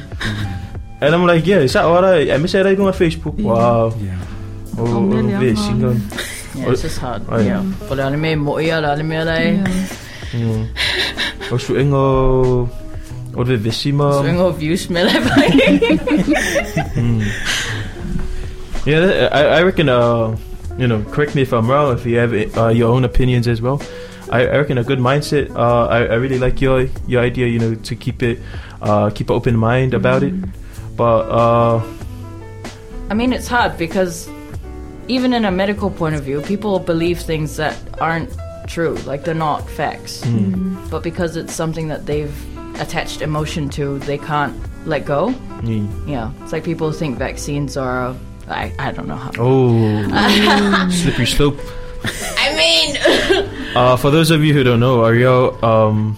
[1.01, 3.91] And I'm like, "Yeah, sa ora I miss it on Facebook." Wow.
[3.99, 4.15] Yeah.
[4.79, 5.91] Oh, Oh, really, I'm vesi nga.
[6.55, 7.21] Yeah, it's just hard.
[7.27, 7.59] Oh, yeah.
[7.59, 7.87] yeah.
[7.89, 9.59] But anime mo ia la anime lai.
[9.59, 10.03] Yeah.
[10.35, 10.67] Mm.
[11.51, 12.69] O su engo
[13.35, 14.21] o de vesi ma.
[14.21, 15.07] Swing of you smell.
[18.85, 19.89] Yeah, that- I, I reckon.
[19.89, 20.37] Uh,
[20.77, 21.93] you know, correct me if I'm wrong.
[21.97, 23.81] If you have uh, your own opinions as well,
[24.29, 25.49] I, I reckon a good mindset.
[25.55, 27.47] Uh, I, I really like your your idea.
[27.47, 28.39] You know, to keep it,
[28.81, 30.33] uh, keep an open mind about it.
[30.95, 31.81] But uh,
[33.09, 34.29] I mean, it's hard because
[35.07, 38.29] even in a medical point of view, people believe things that aren't
[38.67, 40.23] true, like they're not facts.
[40.89, 42.33] But because it's something that they've
[42.79, 44.55] attached emotion to, they can't
[44.87, 45.29] let go.
[45.61, 45.87] mm.
[46.07, 48.15] Yeah, it's like people think vaccines are.
[48.47, 49.31] I, I don't know how.
[49.39, 51.57] oh, slippery slope.
[52.37, 56.17] I mean, Uh, for those of you who don't know, Ariel um,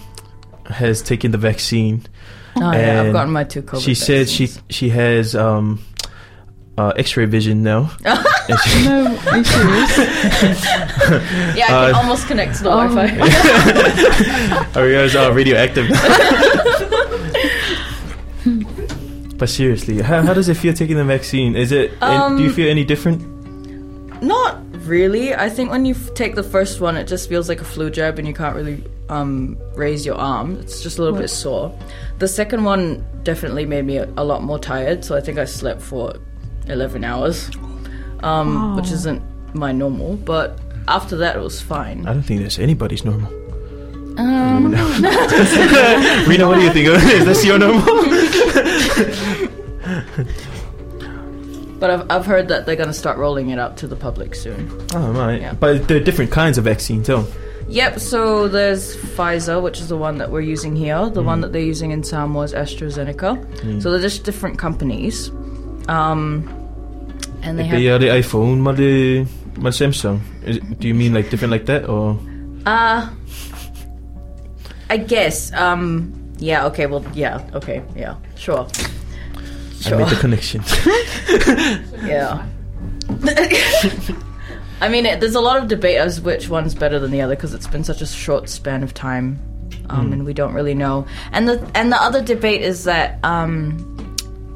[0.66, 2.04] has taken the vaccine.
[2.56, 3.82] oh yeah, I've gotten my two COVID.
[3.82, 5.80] she said she she has um,
[6.78, 7.90] uh, X-ray vision now.
[8.04, 9.98] And she- No, are you serious?
[11.56, 12.88] Yeah, I can uh, almost connect to the Oh.
[12.88, 14.66] Wi-Fi.
[14.80, 15.88] Ariel's uh, radioactive.
[19.38, 21.54] but seriously, how, how does it feel taking the vaccine?
[21.56, 21.92] Is it?
[22.00, 23.22] and do you Um, feel any different?
[24.22, 25.34] Not really.
[25.34, 27.90] I think when you f- take the first one, it just feels like a flu
[27.90, 30.56] jab, and you can't really um, raise your arm.
[30.60, 31.72] It's just a little bit sore.
[32.18, 35.44] The second one definitely made me a, a lot more tired, so I think I
[35.44, 36.14] slept for
[36.70, 37.50] eleven hours,
[38.22, 39.22] um, which isn't
[39.54, 40.16] my normal.
[40.16, 40.58] But
[40.88, 42.06] after that, it was fine.
[42.06, 43.32] I don't think that's anybody's normal.
[44.18, 44.72] Um,
[46.26, 46.88] Rena, what do you think?
[46.88, 47.82] Is this your normal?
[51.78, 54.34] but I've, I've heard that they're going to start rolling it out to the public
[54.34, 54.68] soon.
[54.94, 55.52] oh right, Yeah.
[55.54, 57.24] but there are different kinds of vaccines, too.
[57.68, 61.08] Yep, so there's Pfizer, which is the one that we're using here.
[61.10, 63.82] The one that they're using in Samoa is AstraZeneca.
[63.82, 65.30] So they're just different companies.
[65.86, 66.48] Um,
[67.42, 67.78] and they have.
[67.78, 69.26] The, uh, the iPhone, my the,
[69.58, 70.20] maar Samsung.
[70.44, 72.18] Is, do you mean like different like that, or?
[72.66, 73.08] Uh,
[74.90, 75.52] I guess.
[75.52, 78.66] Um, yeah, okay, well, yeah, okay, yeah, sure.
[79.80, 79.94] sure.
[79.94, 80.62] I made the connection.
[82.06, 82.46] Yeah.
[84.80, 87.34] I mean, it, there's a lot of debate as which one's better than the other
[87.34, 89.38] because it's been such a short span of time,
[89.90, 91.06] um, and we don't really know.
[91.32, 94.07] And the and the other debate is that um,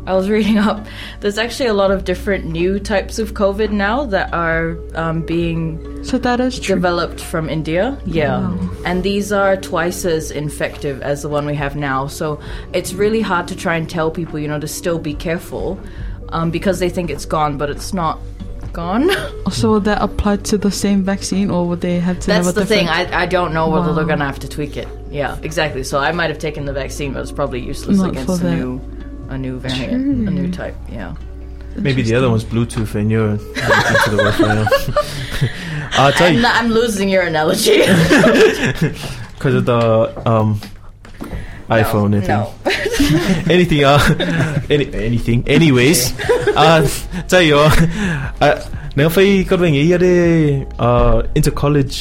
[0.06, 0.86] I was reading up.
[1.20, 6.04] There's actually a lot of different new types of COVID now that are um, being
[6.04, 6.74] So that is true.
[6.74, 7.96] developed from India.
[8.04, 8.56] Yeah.
[8.84, 12.06] And these are twice as infective as the one we have now.
[12.08, 12.40] So
[12.72, 15.78] it's really hard to try and tell people, you know, to still be careful
[16.30, 18.18] um, because they think it's gone, but it's not
[18.72, 19.10] gone.
[19.52, 22.56] So would that apply to the same vaccine, or would they have to That's have
[22.56, 22.88] a the thing.
[22.88, 24.88] I, I don't know whether they're going to have to tweak it.
[25.10, 25.82] Yeah, exactly.
[25.84, 28.56] So I might have taken the vaccine, but it's probably useless Not against that.
[28.56, 28.80] new,
[29.32, 30.76] a new variant, a new type.
[30.90, 31.14] Yeah.
[31.76, 34.66] Maybe the other one's Bluetooth and you're connecting to the Wi-Fi now.
[36.04, 37.78] I'll tell I'm, you, not, I'm losing your analogy.
[39.42, 40.60] because of the um,
[41.68, 42.14] iPhone.
[42.14, 42.28] I think.
[42.28, 42.52] no.
[43.52, 43.98] anything uh
[44.70, 46.12] any, anything anyways
[46.54, 46.86] uh
[47.28, 48.58] tell you uh
[48.94, 51.96] nếu phải có vẻ nghĩ để uh inter college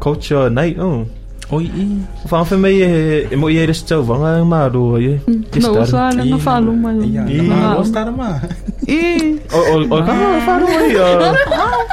[0.00, 1.06] culture night oh
[1.52, 1.84] Oi, i.
[2.26, 5.20] fa fa mai e mo ye resto vanga ma do ye
[5.60, 6.96] No, usa na na falo mas.
[7.04, 7.46] Iya, Ih.
[7.46, 8.40] nama rosta nama.
[8.88, 11.32] Eh, o o o kama fa do ai uh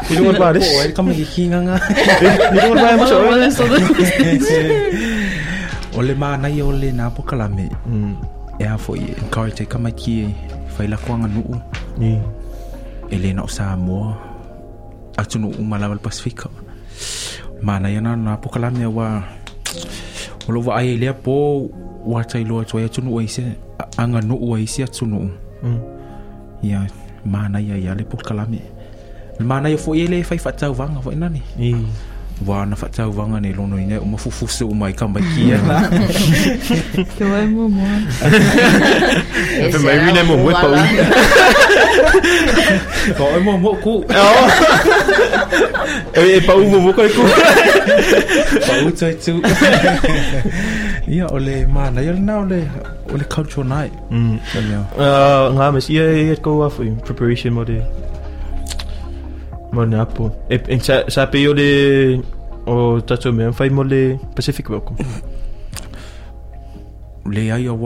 [0.10, 1.76] ni don't ba this Oh, kamu gikinga nga.
[2.54, 3.64] ni don't ba mo so wala so
[6.00, 7.68] Ole mana i ole na po kalame.
[7.86, 8.16] mm
[8.60, 10.32] E a fo i encourage kama ki
[10.74, 11.60] fai la kwanga nuu.
[12.00, 12.18] ni
[13.12, 14.16] Ele na o Samoa.
[15.20, 16.48] Atu nuu malawal Pasifika.
[17.62, 19.22] Mana yana na po kalame wa
[20.50, 21.70] Olo wa ai lea po
[22.06, 23.44] wa tai loa toi atu nuu ise
[23.98, 25.30] anga nuu ise atu nuu.
[25.64, 25.80] mm
[26.64, 26.88] Ia
[27.26, 28.62] mana ia ia le po kalame.
[29.40, 30.74] Mana ia fo i ele fai fatau
[32.46, 32.50] vanga fo inani.
[32.50, 35.90] ni Wa na fatau vanga ne lono ine o mafufusu o mai kamba kia na.
[37.18, 37.84] que vai mo mo.
[39.60, 40.88] Esse mai era vine mo um mwe pa ala-
[43.18, 44.04] Ko e mo mo ku.
[46.16, 47.24] e e pa umo mo ko ku
[48.68, 49.42] Pa uta tu.
[51.12, 52.64] Ia ole mana ia na ole
[53.14, 53.92] ole cultural night.
[54.12, 54.80] mm Ia.
[54.98, 57.82] uh nga mas ye ye ko wa for preparation mo de
[59.72, 61.70] mo na po e e sa sa pe yo de
[62.68, 65.00] o o tatou mea fai mo le Pacific Welcome.
[67.34, 67.80] le ai o o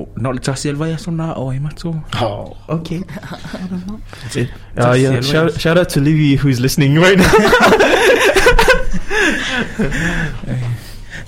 [0.00, 3.00] o na le tasi alvai aso na o e mato Oh, okay.
[4.36, 4.46] Eh,
[4.78, 7.32] uh, yeah, shout, shout out to Livy who's listening right now.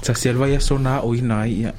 [0.04, 1.72] tasi alvai aso na o ina ia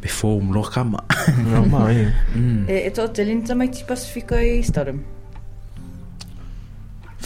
[0.00, 1.04] before mlo kama
[1.50, 2.12] No, mai.
[2.34, 2.64] Mm.
[2.68, 5.15] E, e tō te linta mai ti Pasifika i Studholme.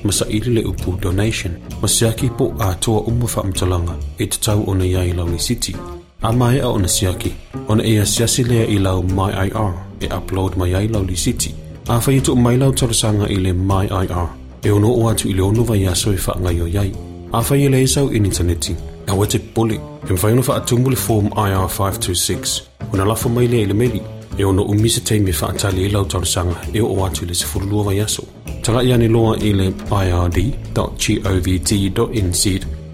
[0.04, 4.70] Masa ili le upu donation, masiaki po a toa umu wha mtalanga e te tau
[4.70, 5.76] ona iai lau ni city.
[6.22, 7.34] A mai a ona siaki,
[7.68, 9.74] ona e asiasi lea i lau MyIR.
[10.00, 11.56] E upload mai ai lau li city.
[11.88, 14.28] A whai tu mai lau tarasanga i le MyIR,
[14.64, 16.92] e ono o atu i le ono vai aso e wha ngai o iai.
[17.32, 18.76] A whai e le isau in interneti,
[19.08, 19.80] a wete poli,
[20.10, 22.62] e mwhai ono wha atumu le form IR526,
[22.94, 24.02] ona lafo mai le ele meli,
[24.38, 27.84] e ono umisa teimi wha atali i lau tarasanga e o atu le se furulua
[27.84, 28.24] vai aso.
[28.62, 31.24] Tanga ia ni loa i le ird.govt.nz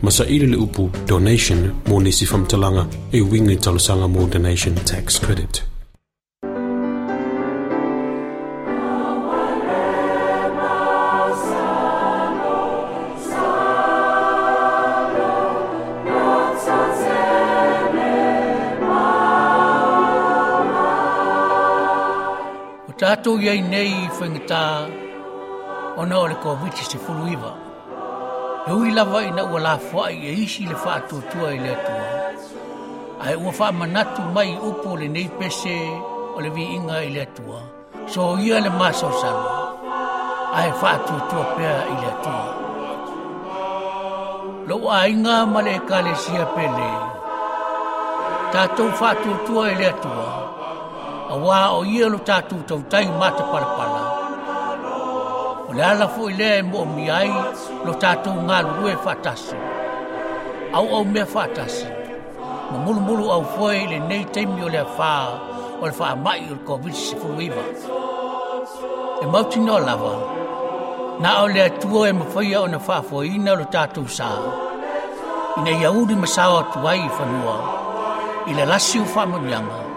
[0.01, 5.68] Masa ili le upu donation mo nisi famtalanga e wingi talusanga mo donation tax credit.
[23.09, 24.63] Tātou iai nei i whaingatā
[25.97, 27.31] ona o le COVID se fulu.
[28.69, 32.05] E ui lava i na ua la whai e isi le whātua i le atua.
[33.25, 35.77] Ai ua wha manatu mai upo le nei pese
[36.35, 37.61] o le vi inga i le atua.
[38.05, 39.55] So ia le maso salo.
[40.59, 42.45] Ai whātua tua pea i le atua.
[44.69, 46.91] Lo a inga ma le kalesia pele.
[48.53, 50.58] Tātou whātua i le atua.
[51.29, 54.03] A wā o ia lo tātou tau tai mata parapara.
[55.69, 57.29] O le ala fo i lea e mo mi ai
[57.85, 59.57] lo tātou ngā lue whatasi.
[60.73, 61.85] Au au mea whatasi.
[62.71, 65.11] Ma mulu mulu au foe le nei teimi o le whā
[65.81, 67.65] o le wha mai o le COVID se fuiva.
[69.21, 70.13] E mauti no lava.
[71.21, 74.31] Na o le atua e mawhaia o na wha fo ina lo tātou sā.
[75.59, 77.55] Ina iauri masawa tuai i whanua.
[78.49, 79.88] I le lasi o wha manianga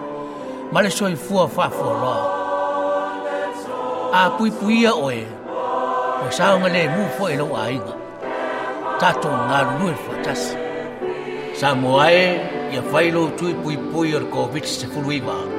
[0.71, 2.17] ma le soifua fa'afoloa
[4.13, 5.21] apuipuia oe.
[6.23, 7.93] Ma sauga lemu foʻi e lou aiga
[8.99, 10.55] tatou galulue le faatasi
[11.59, 12.23] sa moae
[12.73, 15.52] ia fai lou tui puipui o le covid-19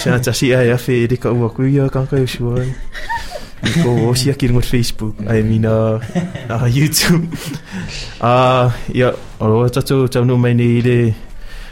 [0.00, 2.64] Oh, di sana tasi ai a fe de ka ua ku ia kan ka usua.
[3.84, 5.12] Ko o sia ki ngot Facebook.
[5.28, 6.00] I mean uh,
[6.48, 7.28] uh YouTube.
[8.16, 11.12] Ah, ya, o tatu tau no mai ni de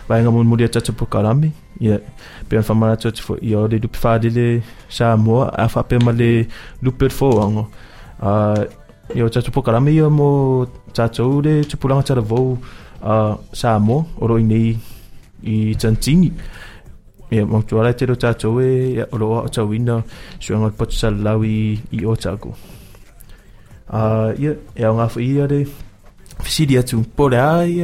[0.04, 1.56] vai nga mun mudia tatu po kalami.
[1.80, 2.04] Ya.
[2.44, 4.48] Pe fa mara tatu fo ia de du fa de le
[4.92, 6.44] sa mo a fa pe ma le
[6.84, 7.64] lu per fo ango.
[8.20, 8.60] Ah,
[9.16, 12.60] ia tatu po kalami ia mo tatu de tupulanga tara vo
[13.00, 14.76] uh, sa mo oro nei
[15.48, 16.28] i tantini.
[17.30, 20.00] Ia mo tu ala te ro tatu e ia oro o tau ina
[20.40, 22.50] suanga pot sa lawi i o taku.
[23.92, 25.64] Ah, ia ia nga fo ia de
[26.42, 27.82] Fisidia tu po le ai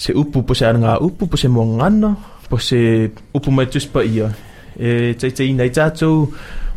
[0.00, 2.16] se upu po se anga upu po se mongana
[2.48, 4.32] po se upu mai tus pa ia
[4.78, 6.08] e tai tai nei tatu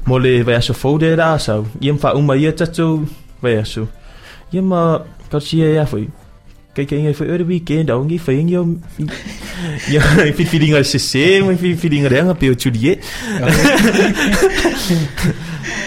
[0.07, 3.07] mo le vai aso fode ra sa ia fa uma ia tatu
[3.41, 3.87] vai aso
[4.51, 4.81] ia ma
[5.31, 6.05] ka si ia foi
[6.75, 8.19] kai kai ngai foi o weekend au ngi
[9.63, 12.55] foi ngi ia fi feeling al se se mo fi feeling re nga pe o
[12.55, 12.99] Julie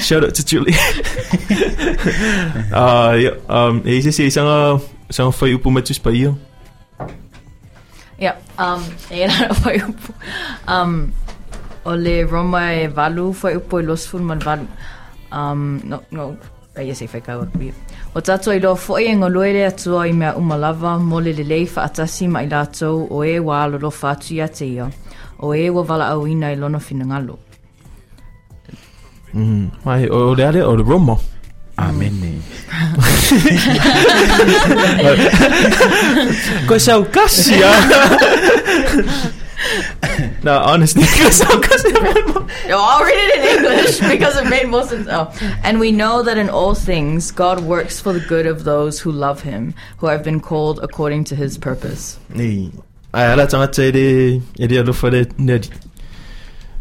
[0.01, 0.77] Shout out to Julie.
[2.72, 6.35] Ah, ja, um, e se se sanga sanga foi upu matus pa ia.
[8.20, 10.14] Yeah, um, e rā whai upu.
[10.68, 11.12] Um,
[11.85, 14.68] o le roma e walu whai upu i los fun man walu.
[15.33, 16.37] Um, no, no,
[16.77, 17.72] ai se whai kaua kui.
[18.17, 21.83] O tato i loa whai e ngoloere atua i mea umalava mo le lelei wha
[21.85, 24.89] atasi ma i lātou o e wā lolo whātu ia te ia.
[25.45, 27.39] O e wa wala au ina i lono fina ngalo.
[29.35, 31.17] Mm, mai o le ale o le roma.
[31.77, 32.41] Amene.
[36.69, 37.81] Ko sa kasi ah.
[40.42, 41.90] No, honestly, ko sa kasi.
[42.68, 45.09] No, I'll read it in English because it made more sense.
[45.11, 45.32] Oh.
[45.64, 49.11] And we know that in all things, God works for the good of those who
[49.11, 52.18] love him, who have been called according to his purpose.
[52.30, 52.70] Ni.
[53.14, 55.70] Ai ala tanga te de de lo fale nedi.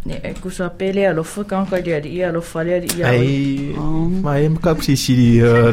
[0.06, 3.08] Ne eh, kusa pele alofa kanka dia di ia alofa di ia.
[3.08, 3.74] Ai
[4.22, 5.30] mai em si si di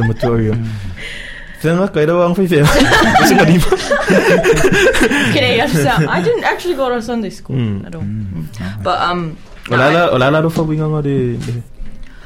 [0.06, 0.54] motorio.
[0.54, 1.31] Fenga ka
[1.64, 2.58] era wang fife.
[3.22, 3.70] Kasi ka di ba?
[5.32, 7.86] Kidding, I just I didn't actually go to Sunday school Mm.
[7.86, 8.02] at all.
[8.02, 8.82] Mm.
[8.82, 9.36] But um
[9.70, 11.52] Olala olala lo fa winga de de.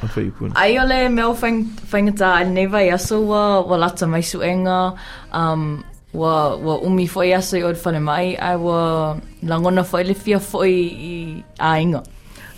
[0.01, 0.53] Fa fa ipun.
[0.57, 4.97] Ai ole meo whaing, whaingata a neva i aso wa, wa lata mai suenga,
[5.32, 10.14] um, wa, wa umi foi aso i od whane mai, ai wa langona foi le
[10.14, 12.03] fia foi i a inga.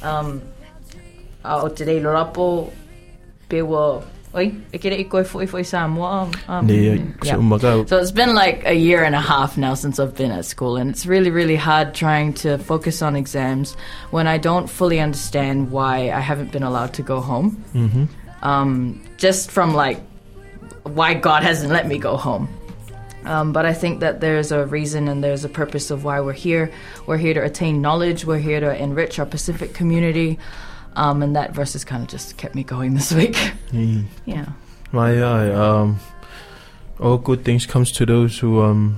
[0.03, 0.41] Um,
[1.45, 2.71] a o te rei lorapo,
[3.49, 4.01] pe wa,
[4.35, 6.31] oi, e kere i koe foi foi Samoa.
[7.61, 7.85] So.
[7.87, 10.77] So it's been like a year and a half now since I've been at school,
[10.77, 13.77] and it's really, really hard trying to focus on exams
[14.11, 17.63] when I don't fully understand why I haven't been allowed to go home.
[17.75, 18.09] Mhm.
[18.43, 20.01] Um, just from like
[20.85, 22.49] why God hasn't let me go home.
[23.25, 26.33] Um, but I think that there's a reason and there's a purpose of why we're
[26.33, 26.71] here.
[27.07, 28.25] We're here to attain knowledge.
[28.25, 30.39] We're here to enrich our Pacific community.
[30.99, 33.39] Um, and that verse has kind of just kept me going this week.
[33.71, 34.05] Mm.
[34.27, 34.47] yeah.
[34.91, 36.01] My eye, um,
[36.99, 38.97] all good things comes to those who um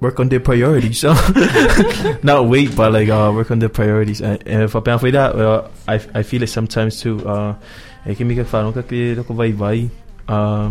[0.00, 1.00] work on their priorities.
[1.02, 1.12] So
[2.22, 4.22] not wait, but like uh, work on their priorities.
[4.22, 7.18] And if I pay for that, well, I I feel it sometimes too.
[7.26, 7.58] Uh,
[8.06, 9.90] e ke mi ka whanau ka ke vai vai.
[10.30, 10.70] Uh,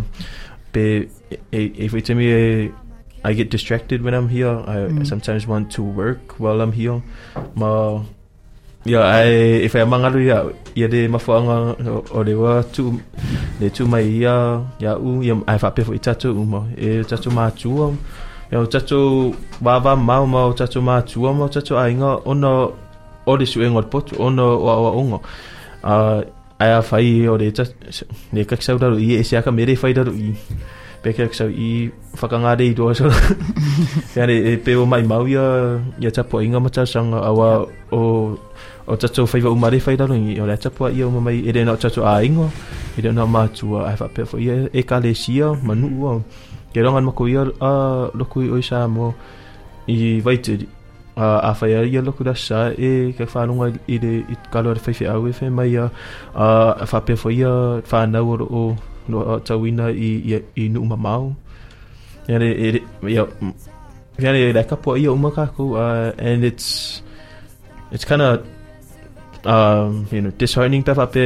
[0.71, 1.11] pe
[1.51, 2.71] e- if it's me, eh,
[3.28, 4.55] I get distracted when I'm here.
[4.63, 5.03] I Mm.
[5.05, 7.03] sometimes want to work while I'm here.
[7.59, 8.01] Ma
[8.86, 10.45] Ya ai e fa manga lu ya
[10.77, 11.73] ya de mafuanga
[12.13, 13.01] o de wa tu
[13.59, 17.01] de tu mai ya ya u ya ai fa pe fo itatu u mo e
[17.01, 17.88] tatu ma tu o
[18.53, 22.77] ya tatu ba ba ma ma tatu ma tu o mo tatu ai nga ono
[23.25, 25.17] o de su engot pot ono wa wa ungo.
[25.81, 26.21] A
[26.61, 27.73] ai fa i o de tatu
[28.33, 30.29] ne ka sa da i e sia ka mere fa da i
[31.06, 31.86] pe ka sau i
[32.18, 33.06] whakanga rei do so
[34.18, 37.49] ya e pe o mai mau ia ia tapo inga mata sanga awa
[37.93, 38.34] o
[38.89, 41.62] o tatou faiva umare fai daru i o le tapo ia o mai e re
[41.62, 42.49] na tatou a ingo
[42.97, 46.12] i re na matua ai fa pe fo ia e ka le sia manu o
[46.74, 47.72] ke rongan mako ia a
[48.18, 49.14] loku i o sa mo
[49.86, 50.66] i vaitiri
[51.22, 54.82] a a fai ia loku da sa e ka whanunga i le i kalo re
[54.82, 55.86] fai au e fai mai a
[56.82, 57.53] a fa pe fo ia
[57.89, 58.64] fa na o o
[59.08, 61.34] no o tawina i i, i nu mamau
[62.28, 63.24] ia ia
[64.20, 67.01] ia re le kapo ia uh, and it's
[67.91, 68.41] it's kind of
[69.45, 71.26] um, you know disheartening pe fa pe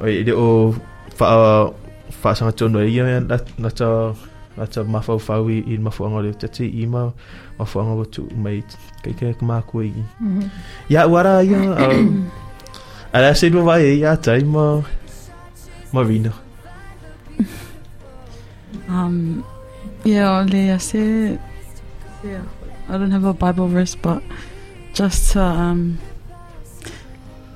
[0.00, 0.72] o i o
[1.12, 1.26] fa
[2.10, 4.14] fa sanga tono ia na na ta
[4.56, 7.12] na ta ma fa fa wi i ma fa ngole te te i ma
[7.58, 8.64] ma fa ngole tu mai
[9.04, 9.92] kai kai ma ko i.
[10.88, 12.30] Ya wara ya um,
[13.14, 14.80] ala se do vai ya tai ma
[15.96, 16.32] Marina
[18.88, 19.44] Um,
[20.04, 21.38] yeah, ole ase
[22.22, 22.42] Yeah,
[22.88, 24.22] I don't have a Bible verse, but
[24.92, 25.98] just to um,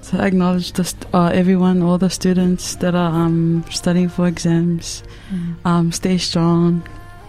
[0.09, 5.03] to acknowledge the st- uh, everyone, all the students that are um, studying for exams.
[5.65, 6.83] Um, stay strong.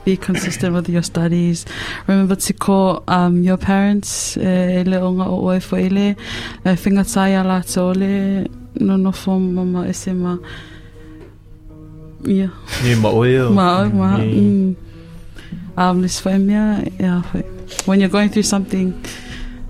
[0.04, 1.66] Be consistent with your studies.
[2.08, 4.36] Remember to call um, your parents.
[4.38, 6.16] E le o ngā o e fo ele.
[6.66, 8.48] E whingatai ala tole.
[8.80, 10.14] No no fo mama e se
[12.24, 12.30] ma.
[12.30, 12.50] Yeah.
[12.84, 13.50] Ni ma oe o.
[13.52, 14.76] Ma, ma, Ni- mm.
[15.78, 17.22] Um, this for yeah, yeah.
[17.24, 17.44] for-
[17.86, 18.94] When you're going through something,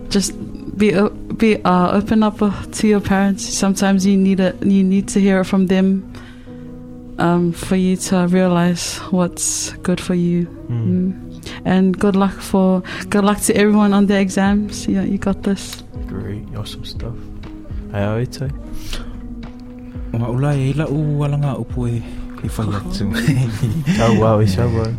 [0.10, 0.34] just
[0.78, 3.46] be o- be uh, open up uh, to your parents.
[3.48, 4.56] Sometimes you need it.
[4.64, 6.12] You need to hear it from them.
[7.20, 10.48] Um, for you to realize what's good for you.
[10.70, 11.14] Mm.
[11.66, 14.88] And good luck for good luck to everyone on their exams.
[14.88, 15.84] Yeah, you got this.
[16.08, 17.14] Great, awesome stuff.
[17.94, 18.50] Ai au e tai.
[20.14, 21.86] O ngā ula e ila u walanga upu
[22.44, 23.06] e i whai atu.
[23.98, 24.90] Tau wau e sa wau.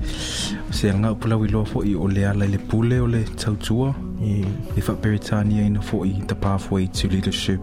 [0.70, 3.06] Se ngā upu lau i loa fo i o le ala i le pule o
[3.06, 3.94] le tautua.
[4.22, 7.60] I wha Beritania ina fo i the pathway to leadership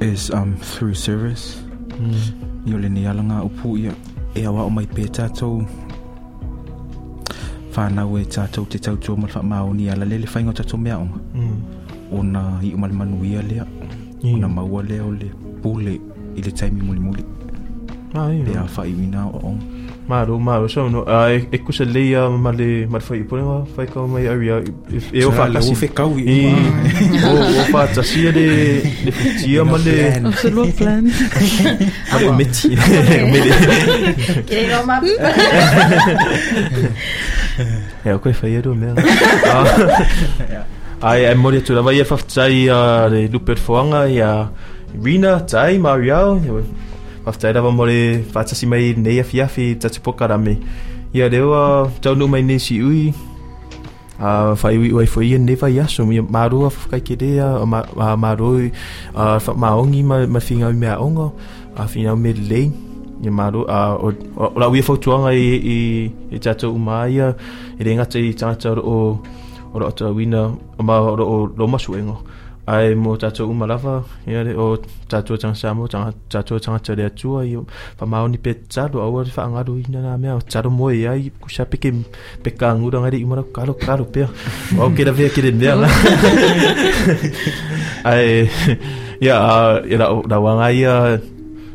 [0.00, 1.62] is um, through service.
[1.98, 2.66] Mm.
[2.66, 3.94] I o le ni ala ngā upu ia
[4.34, 5.64] e awa o mai pē tātou
[7.74, 10.78] whānau e tātou te tautua ma wha mao ni ala le le whainga o tātou
[10.78, 11.22] mea onga.
[11.34, 11.60] Mm.
[12.10, 13.66] O na i o manuia lea.
[14.24, 15.30] O na maua lea o le
[15.62, 16.00] pule
[16.36, 17.24] i le taimi muli
[18.14, 18.20] muli.
[18.20, 19.64] Ai, Pe a whai wina o onga.
[20.10, 23.42] Maro, maro, so no, a e, e kusa leia ma le ma le whai pone
[23.46, 27.20] wa whai kau mai aria e e o Sa le whakasi o whekau i- i
[27.22, 28.46] o o whatasia le
[29.06, 29.96] le whitia ma le
[30.26, 31.04] Absolute plan.
[32.10, 33.52] ma le meti me le
[34.50, 34.98] Getting on my
[38.04, 38.94] e o koe whai ero mea
[41.06, 44.50] ai e mori atu rawa ia whaftai a le lupe whoanga i a
[45.04, 46.40] Rina, Tai, Mariao
[47.30, 50.58] whaftai wa mori whaatasi mai nei a fiafi tatu pokarami
[51.14, 53.14] ia rewa tau no mai nei si ui.
[54.20, 58.70] A fai ui ui fo ia neva yasu mi a fukai kere a maru
[59.14, 61.32] a fa maongi ma, ma finga ui mea ongo
[61.76, 62.70] a whinga ui mea lei.
[63.22, 64.12] Ia maru a o
[64.58, 65.78] la ui fautuanga i, i,
[66.30, 67.34] i tato umaia
[67.78, 69.18] i rengata i tangata o
[69.72, 72.39] o roto wina o ma o roma suengo o
[72.70, 73.94] ai mo tatou umalawa
[74.30, 74.78] ia re o
[75.10, 77.56] tatou tanga samo tanga tatou tanga tere atua i
[77.98, 81.30] pa maoni pe tado au re fa ngaru ina na mea tado mo ia i
[81.42, 81.90] kusa peke
[82.42, 84.20] pe kangura ngari i mora karo karo pe
[84.78, 85.74] o ke da ve ke de mea
[88.10, 88.46] ai
[89.26, 89.36] ia
[89.90, 90.94] ia la la wanga ia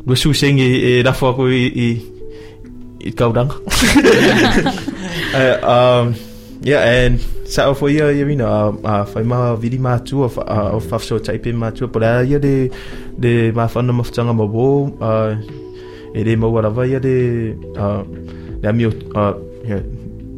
[0.06, 1.88] Dua suseng i, i rafo aku i, i,
[6.62, 10.22] yeah, and sa o fo ia ia vina a uh, fai ma vidi ma tu
[10.22, 12.70] of uh, of faf so type ma tu por ia de
[13.18, 15.36] de ma fa no mafutanga ma bo uh,
[16.14, 18.02] e de mo wara vai ia de uh,
[18.60, 19.34] de mi uh,
[19.64, 19.82] yeah,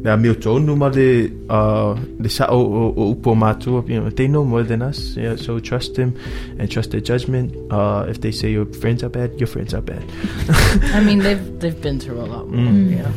[0.03, 3.99] de mi tonu ma de uh, de sa o o, o upo ma tu you
[3.99, 6.13] know, they know more than us yeah, so trust them
[6.59, 9.81] and trust their judgment uh, if they say your friends are bad your friends are
[9.81, 10.03] bad
[10.93, 12.71] I mean, they've they've been through a lot more.
[12.71, 12.97] Mm.
[12.97, 13.11] Yeah.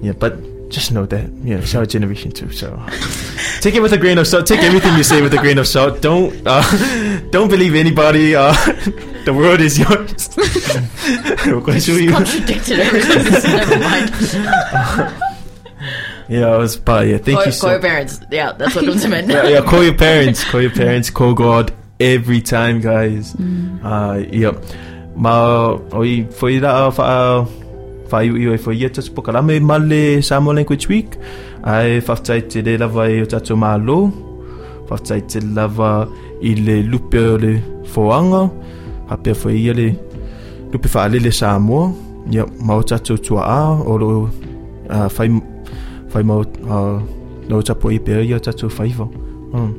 [0.00, 0.38] Yeah, but
[0.68, 2.50] just know that you know, it's our generation too.
[2.52, 2.80] So
[3.60, 4.46] take it with a grain of salt.
[4.46, 6.00] Take everything you say with a grain of salt.
[6.00, 6.62] Don't uh,
[7.30, 8.34] don't believe anybody.
[8.34, 8.52] Uh,
[9.24, 10.30] the world is yours.
[11.46, 12.12] We're going to show you.
[12.12, 13.52] Contradicted everything.
[13.52, 15.24] Never mind.
[16.28, 18.20] Yeah, it was, but yeah, thank call, you call your parents.
[18.30, 19.30] Yeah, that's what comes to mind.
[19.30, 20.44] yeah, yeah, call your parents.
[20.44, 21.08] Call your parents.
[21.08, 23.34] Call God every time, guys.
[23.82, 24.52] Uh, yeah.
[25.18, 26.92] Ma oi foi da
[28.08, 31.18] fa io io i foi ia tas poka me male samo Language Week.
[31.62, 34.10] Ai fa tai te le lava o tatu malo.
[34.88, 36.08] Fa tai te lava
[36.40, 37.52] i le lupe le
[37.84, 38.50] foanga.
[39.08, 39.88] Ha pe foi ia le
[40.72, 41.92] lupe fa le le Samoa.
[42.30, 44.08] Ia ma tsatso tatu tua a o lo
[44.90, 45.28] uh, fai
[46.08, 49.08] fai no tapo i pe ia tatu faiva.
[49.52, 49.72] Mm.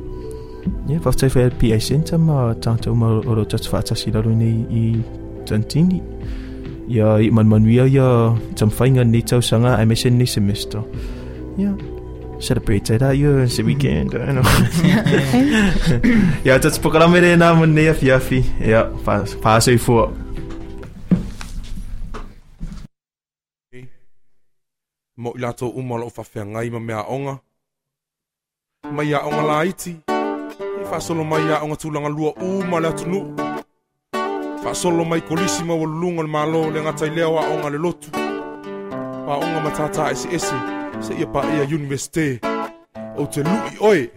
[0.88, 4.30] Ia, fa tai fai PA Center ma tanto ma o lo tatu fa tasi lalo
[4.30, 5.02] nei i
[5.44, 6.02] tantini.
[6.90, 10.82] Ia i man manuia ia tam whainga ni tau sanga ai mesen ni semester.
[11.54, 11.70] Ia.
[12.40, 14.16] Celebrate that year it's the weekend.
[14.16, 14.42] I know.
[16.46, 18.42] Ia, tatu pokarame re nā man nei a fiafi.
[18.64, 20.10] Ia, fa fa sei fua.
[25.20, 27.38] mo i lato umalo o whawhea ngai ma mea onga.
[28.90, 29.92] Mai a onga la iti.
[30.08, 33.49] I whasolo mai a onga tūlanga lua uma le atunu.
[34.64, 38.10] Whasolo mai kolisi ma walunga le malo le ngatai leo a onga le lotu.
[39.26, 40.56] Pa onga matata ese ese.
[41.00, 42.40] Se ia pa ia universite.
[43.16, 44.10] O te lui oe.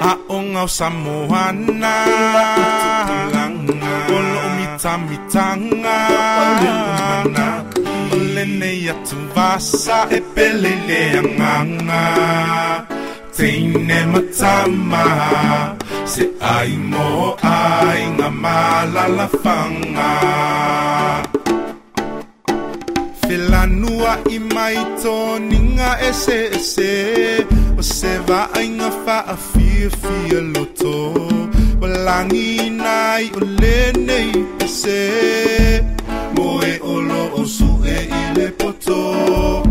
[0.00, 1.94] A onga o Samoana.
[4.16, 5.96] Olo o mita mitanga.
[8.12, 12.02] Ole nei atu vasa e pele le anganga
[13.36, 15.04] Teine matama
[16.12, 20.08] Se ai mo ai ngā malala whanga
[23.24, 26.90] Whilanua i mai tōninga e se e se
[27.78, 30.98] O se vainga wha a fia loto.
[31.80, 35.00] Walangi nai o lenei e se
[36.36, 39.62] Mo e olo o su e i le poto.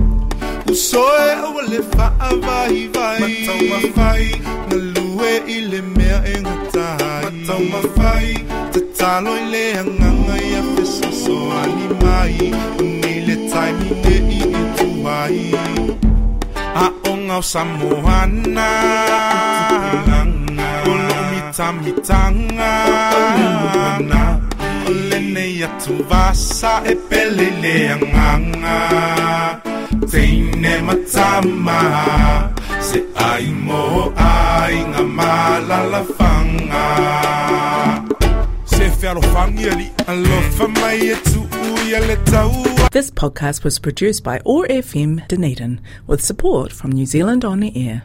[0.65, 1.85] Usoe o le
[2.27, 4.25] a vai vai Matau ma vai
[4.69, 4.90] Na
[5.21, 7.23] lue i le mea e ngatai.
[7.23, 8.29] Matau ma vai
[8.73, 10.63] Te talo i le anganga i a
[11.61, 12.37] ani mai.
[13.27, 15.39] Le taimi e i i tuai.
[16.83, 18.69] A o ngau samohana
[20.89, 22.73] O lo mita mitanga
[24.87, 24.91] O
[25.33, 28.77] le atu vasa e pele le anganga
[30.81, 31.79] Matama
[32.81, 35.35] Se ai mo ai ngā
[38.65, 39.91] Se ali
[42.91, 47.71] This podcast was produced by OAR FM Dunedin with support from New Zealand On the
[47.75, 48.03] Air.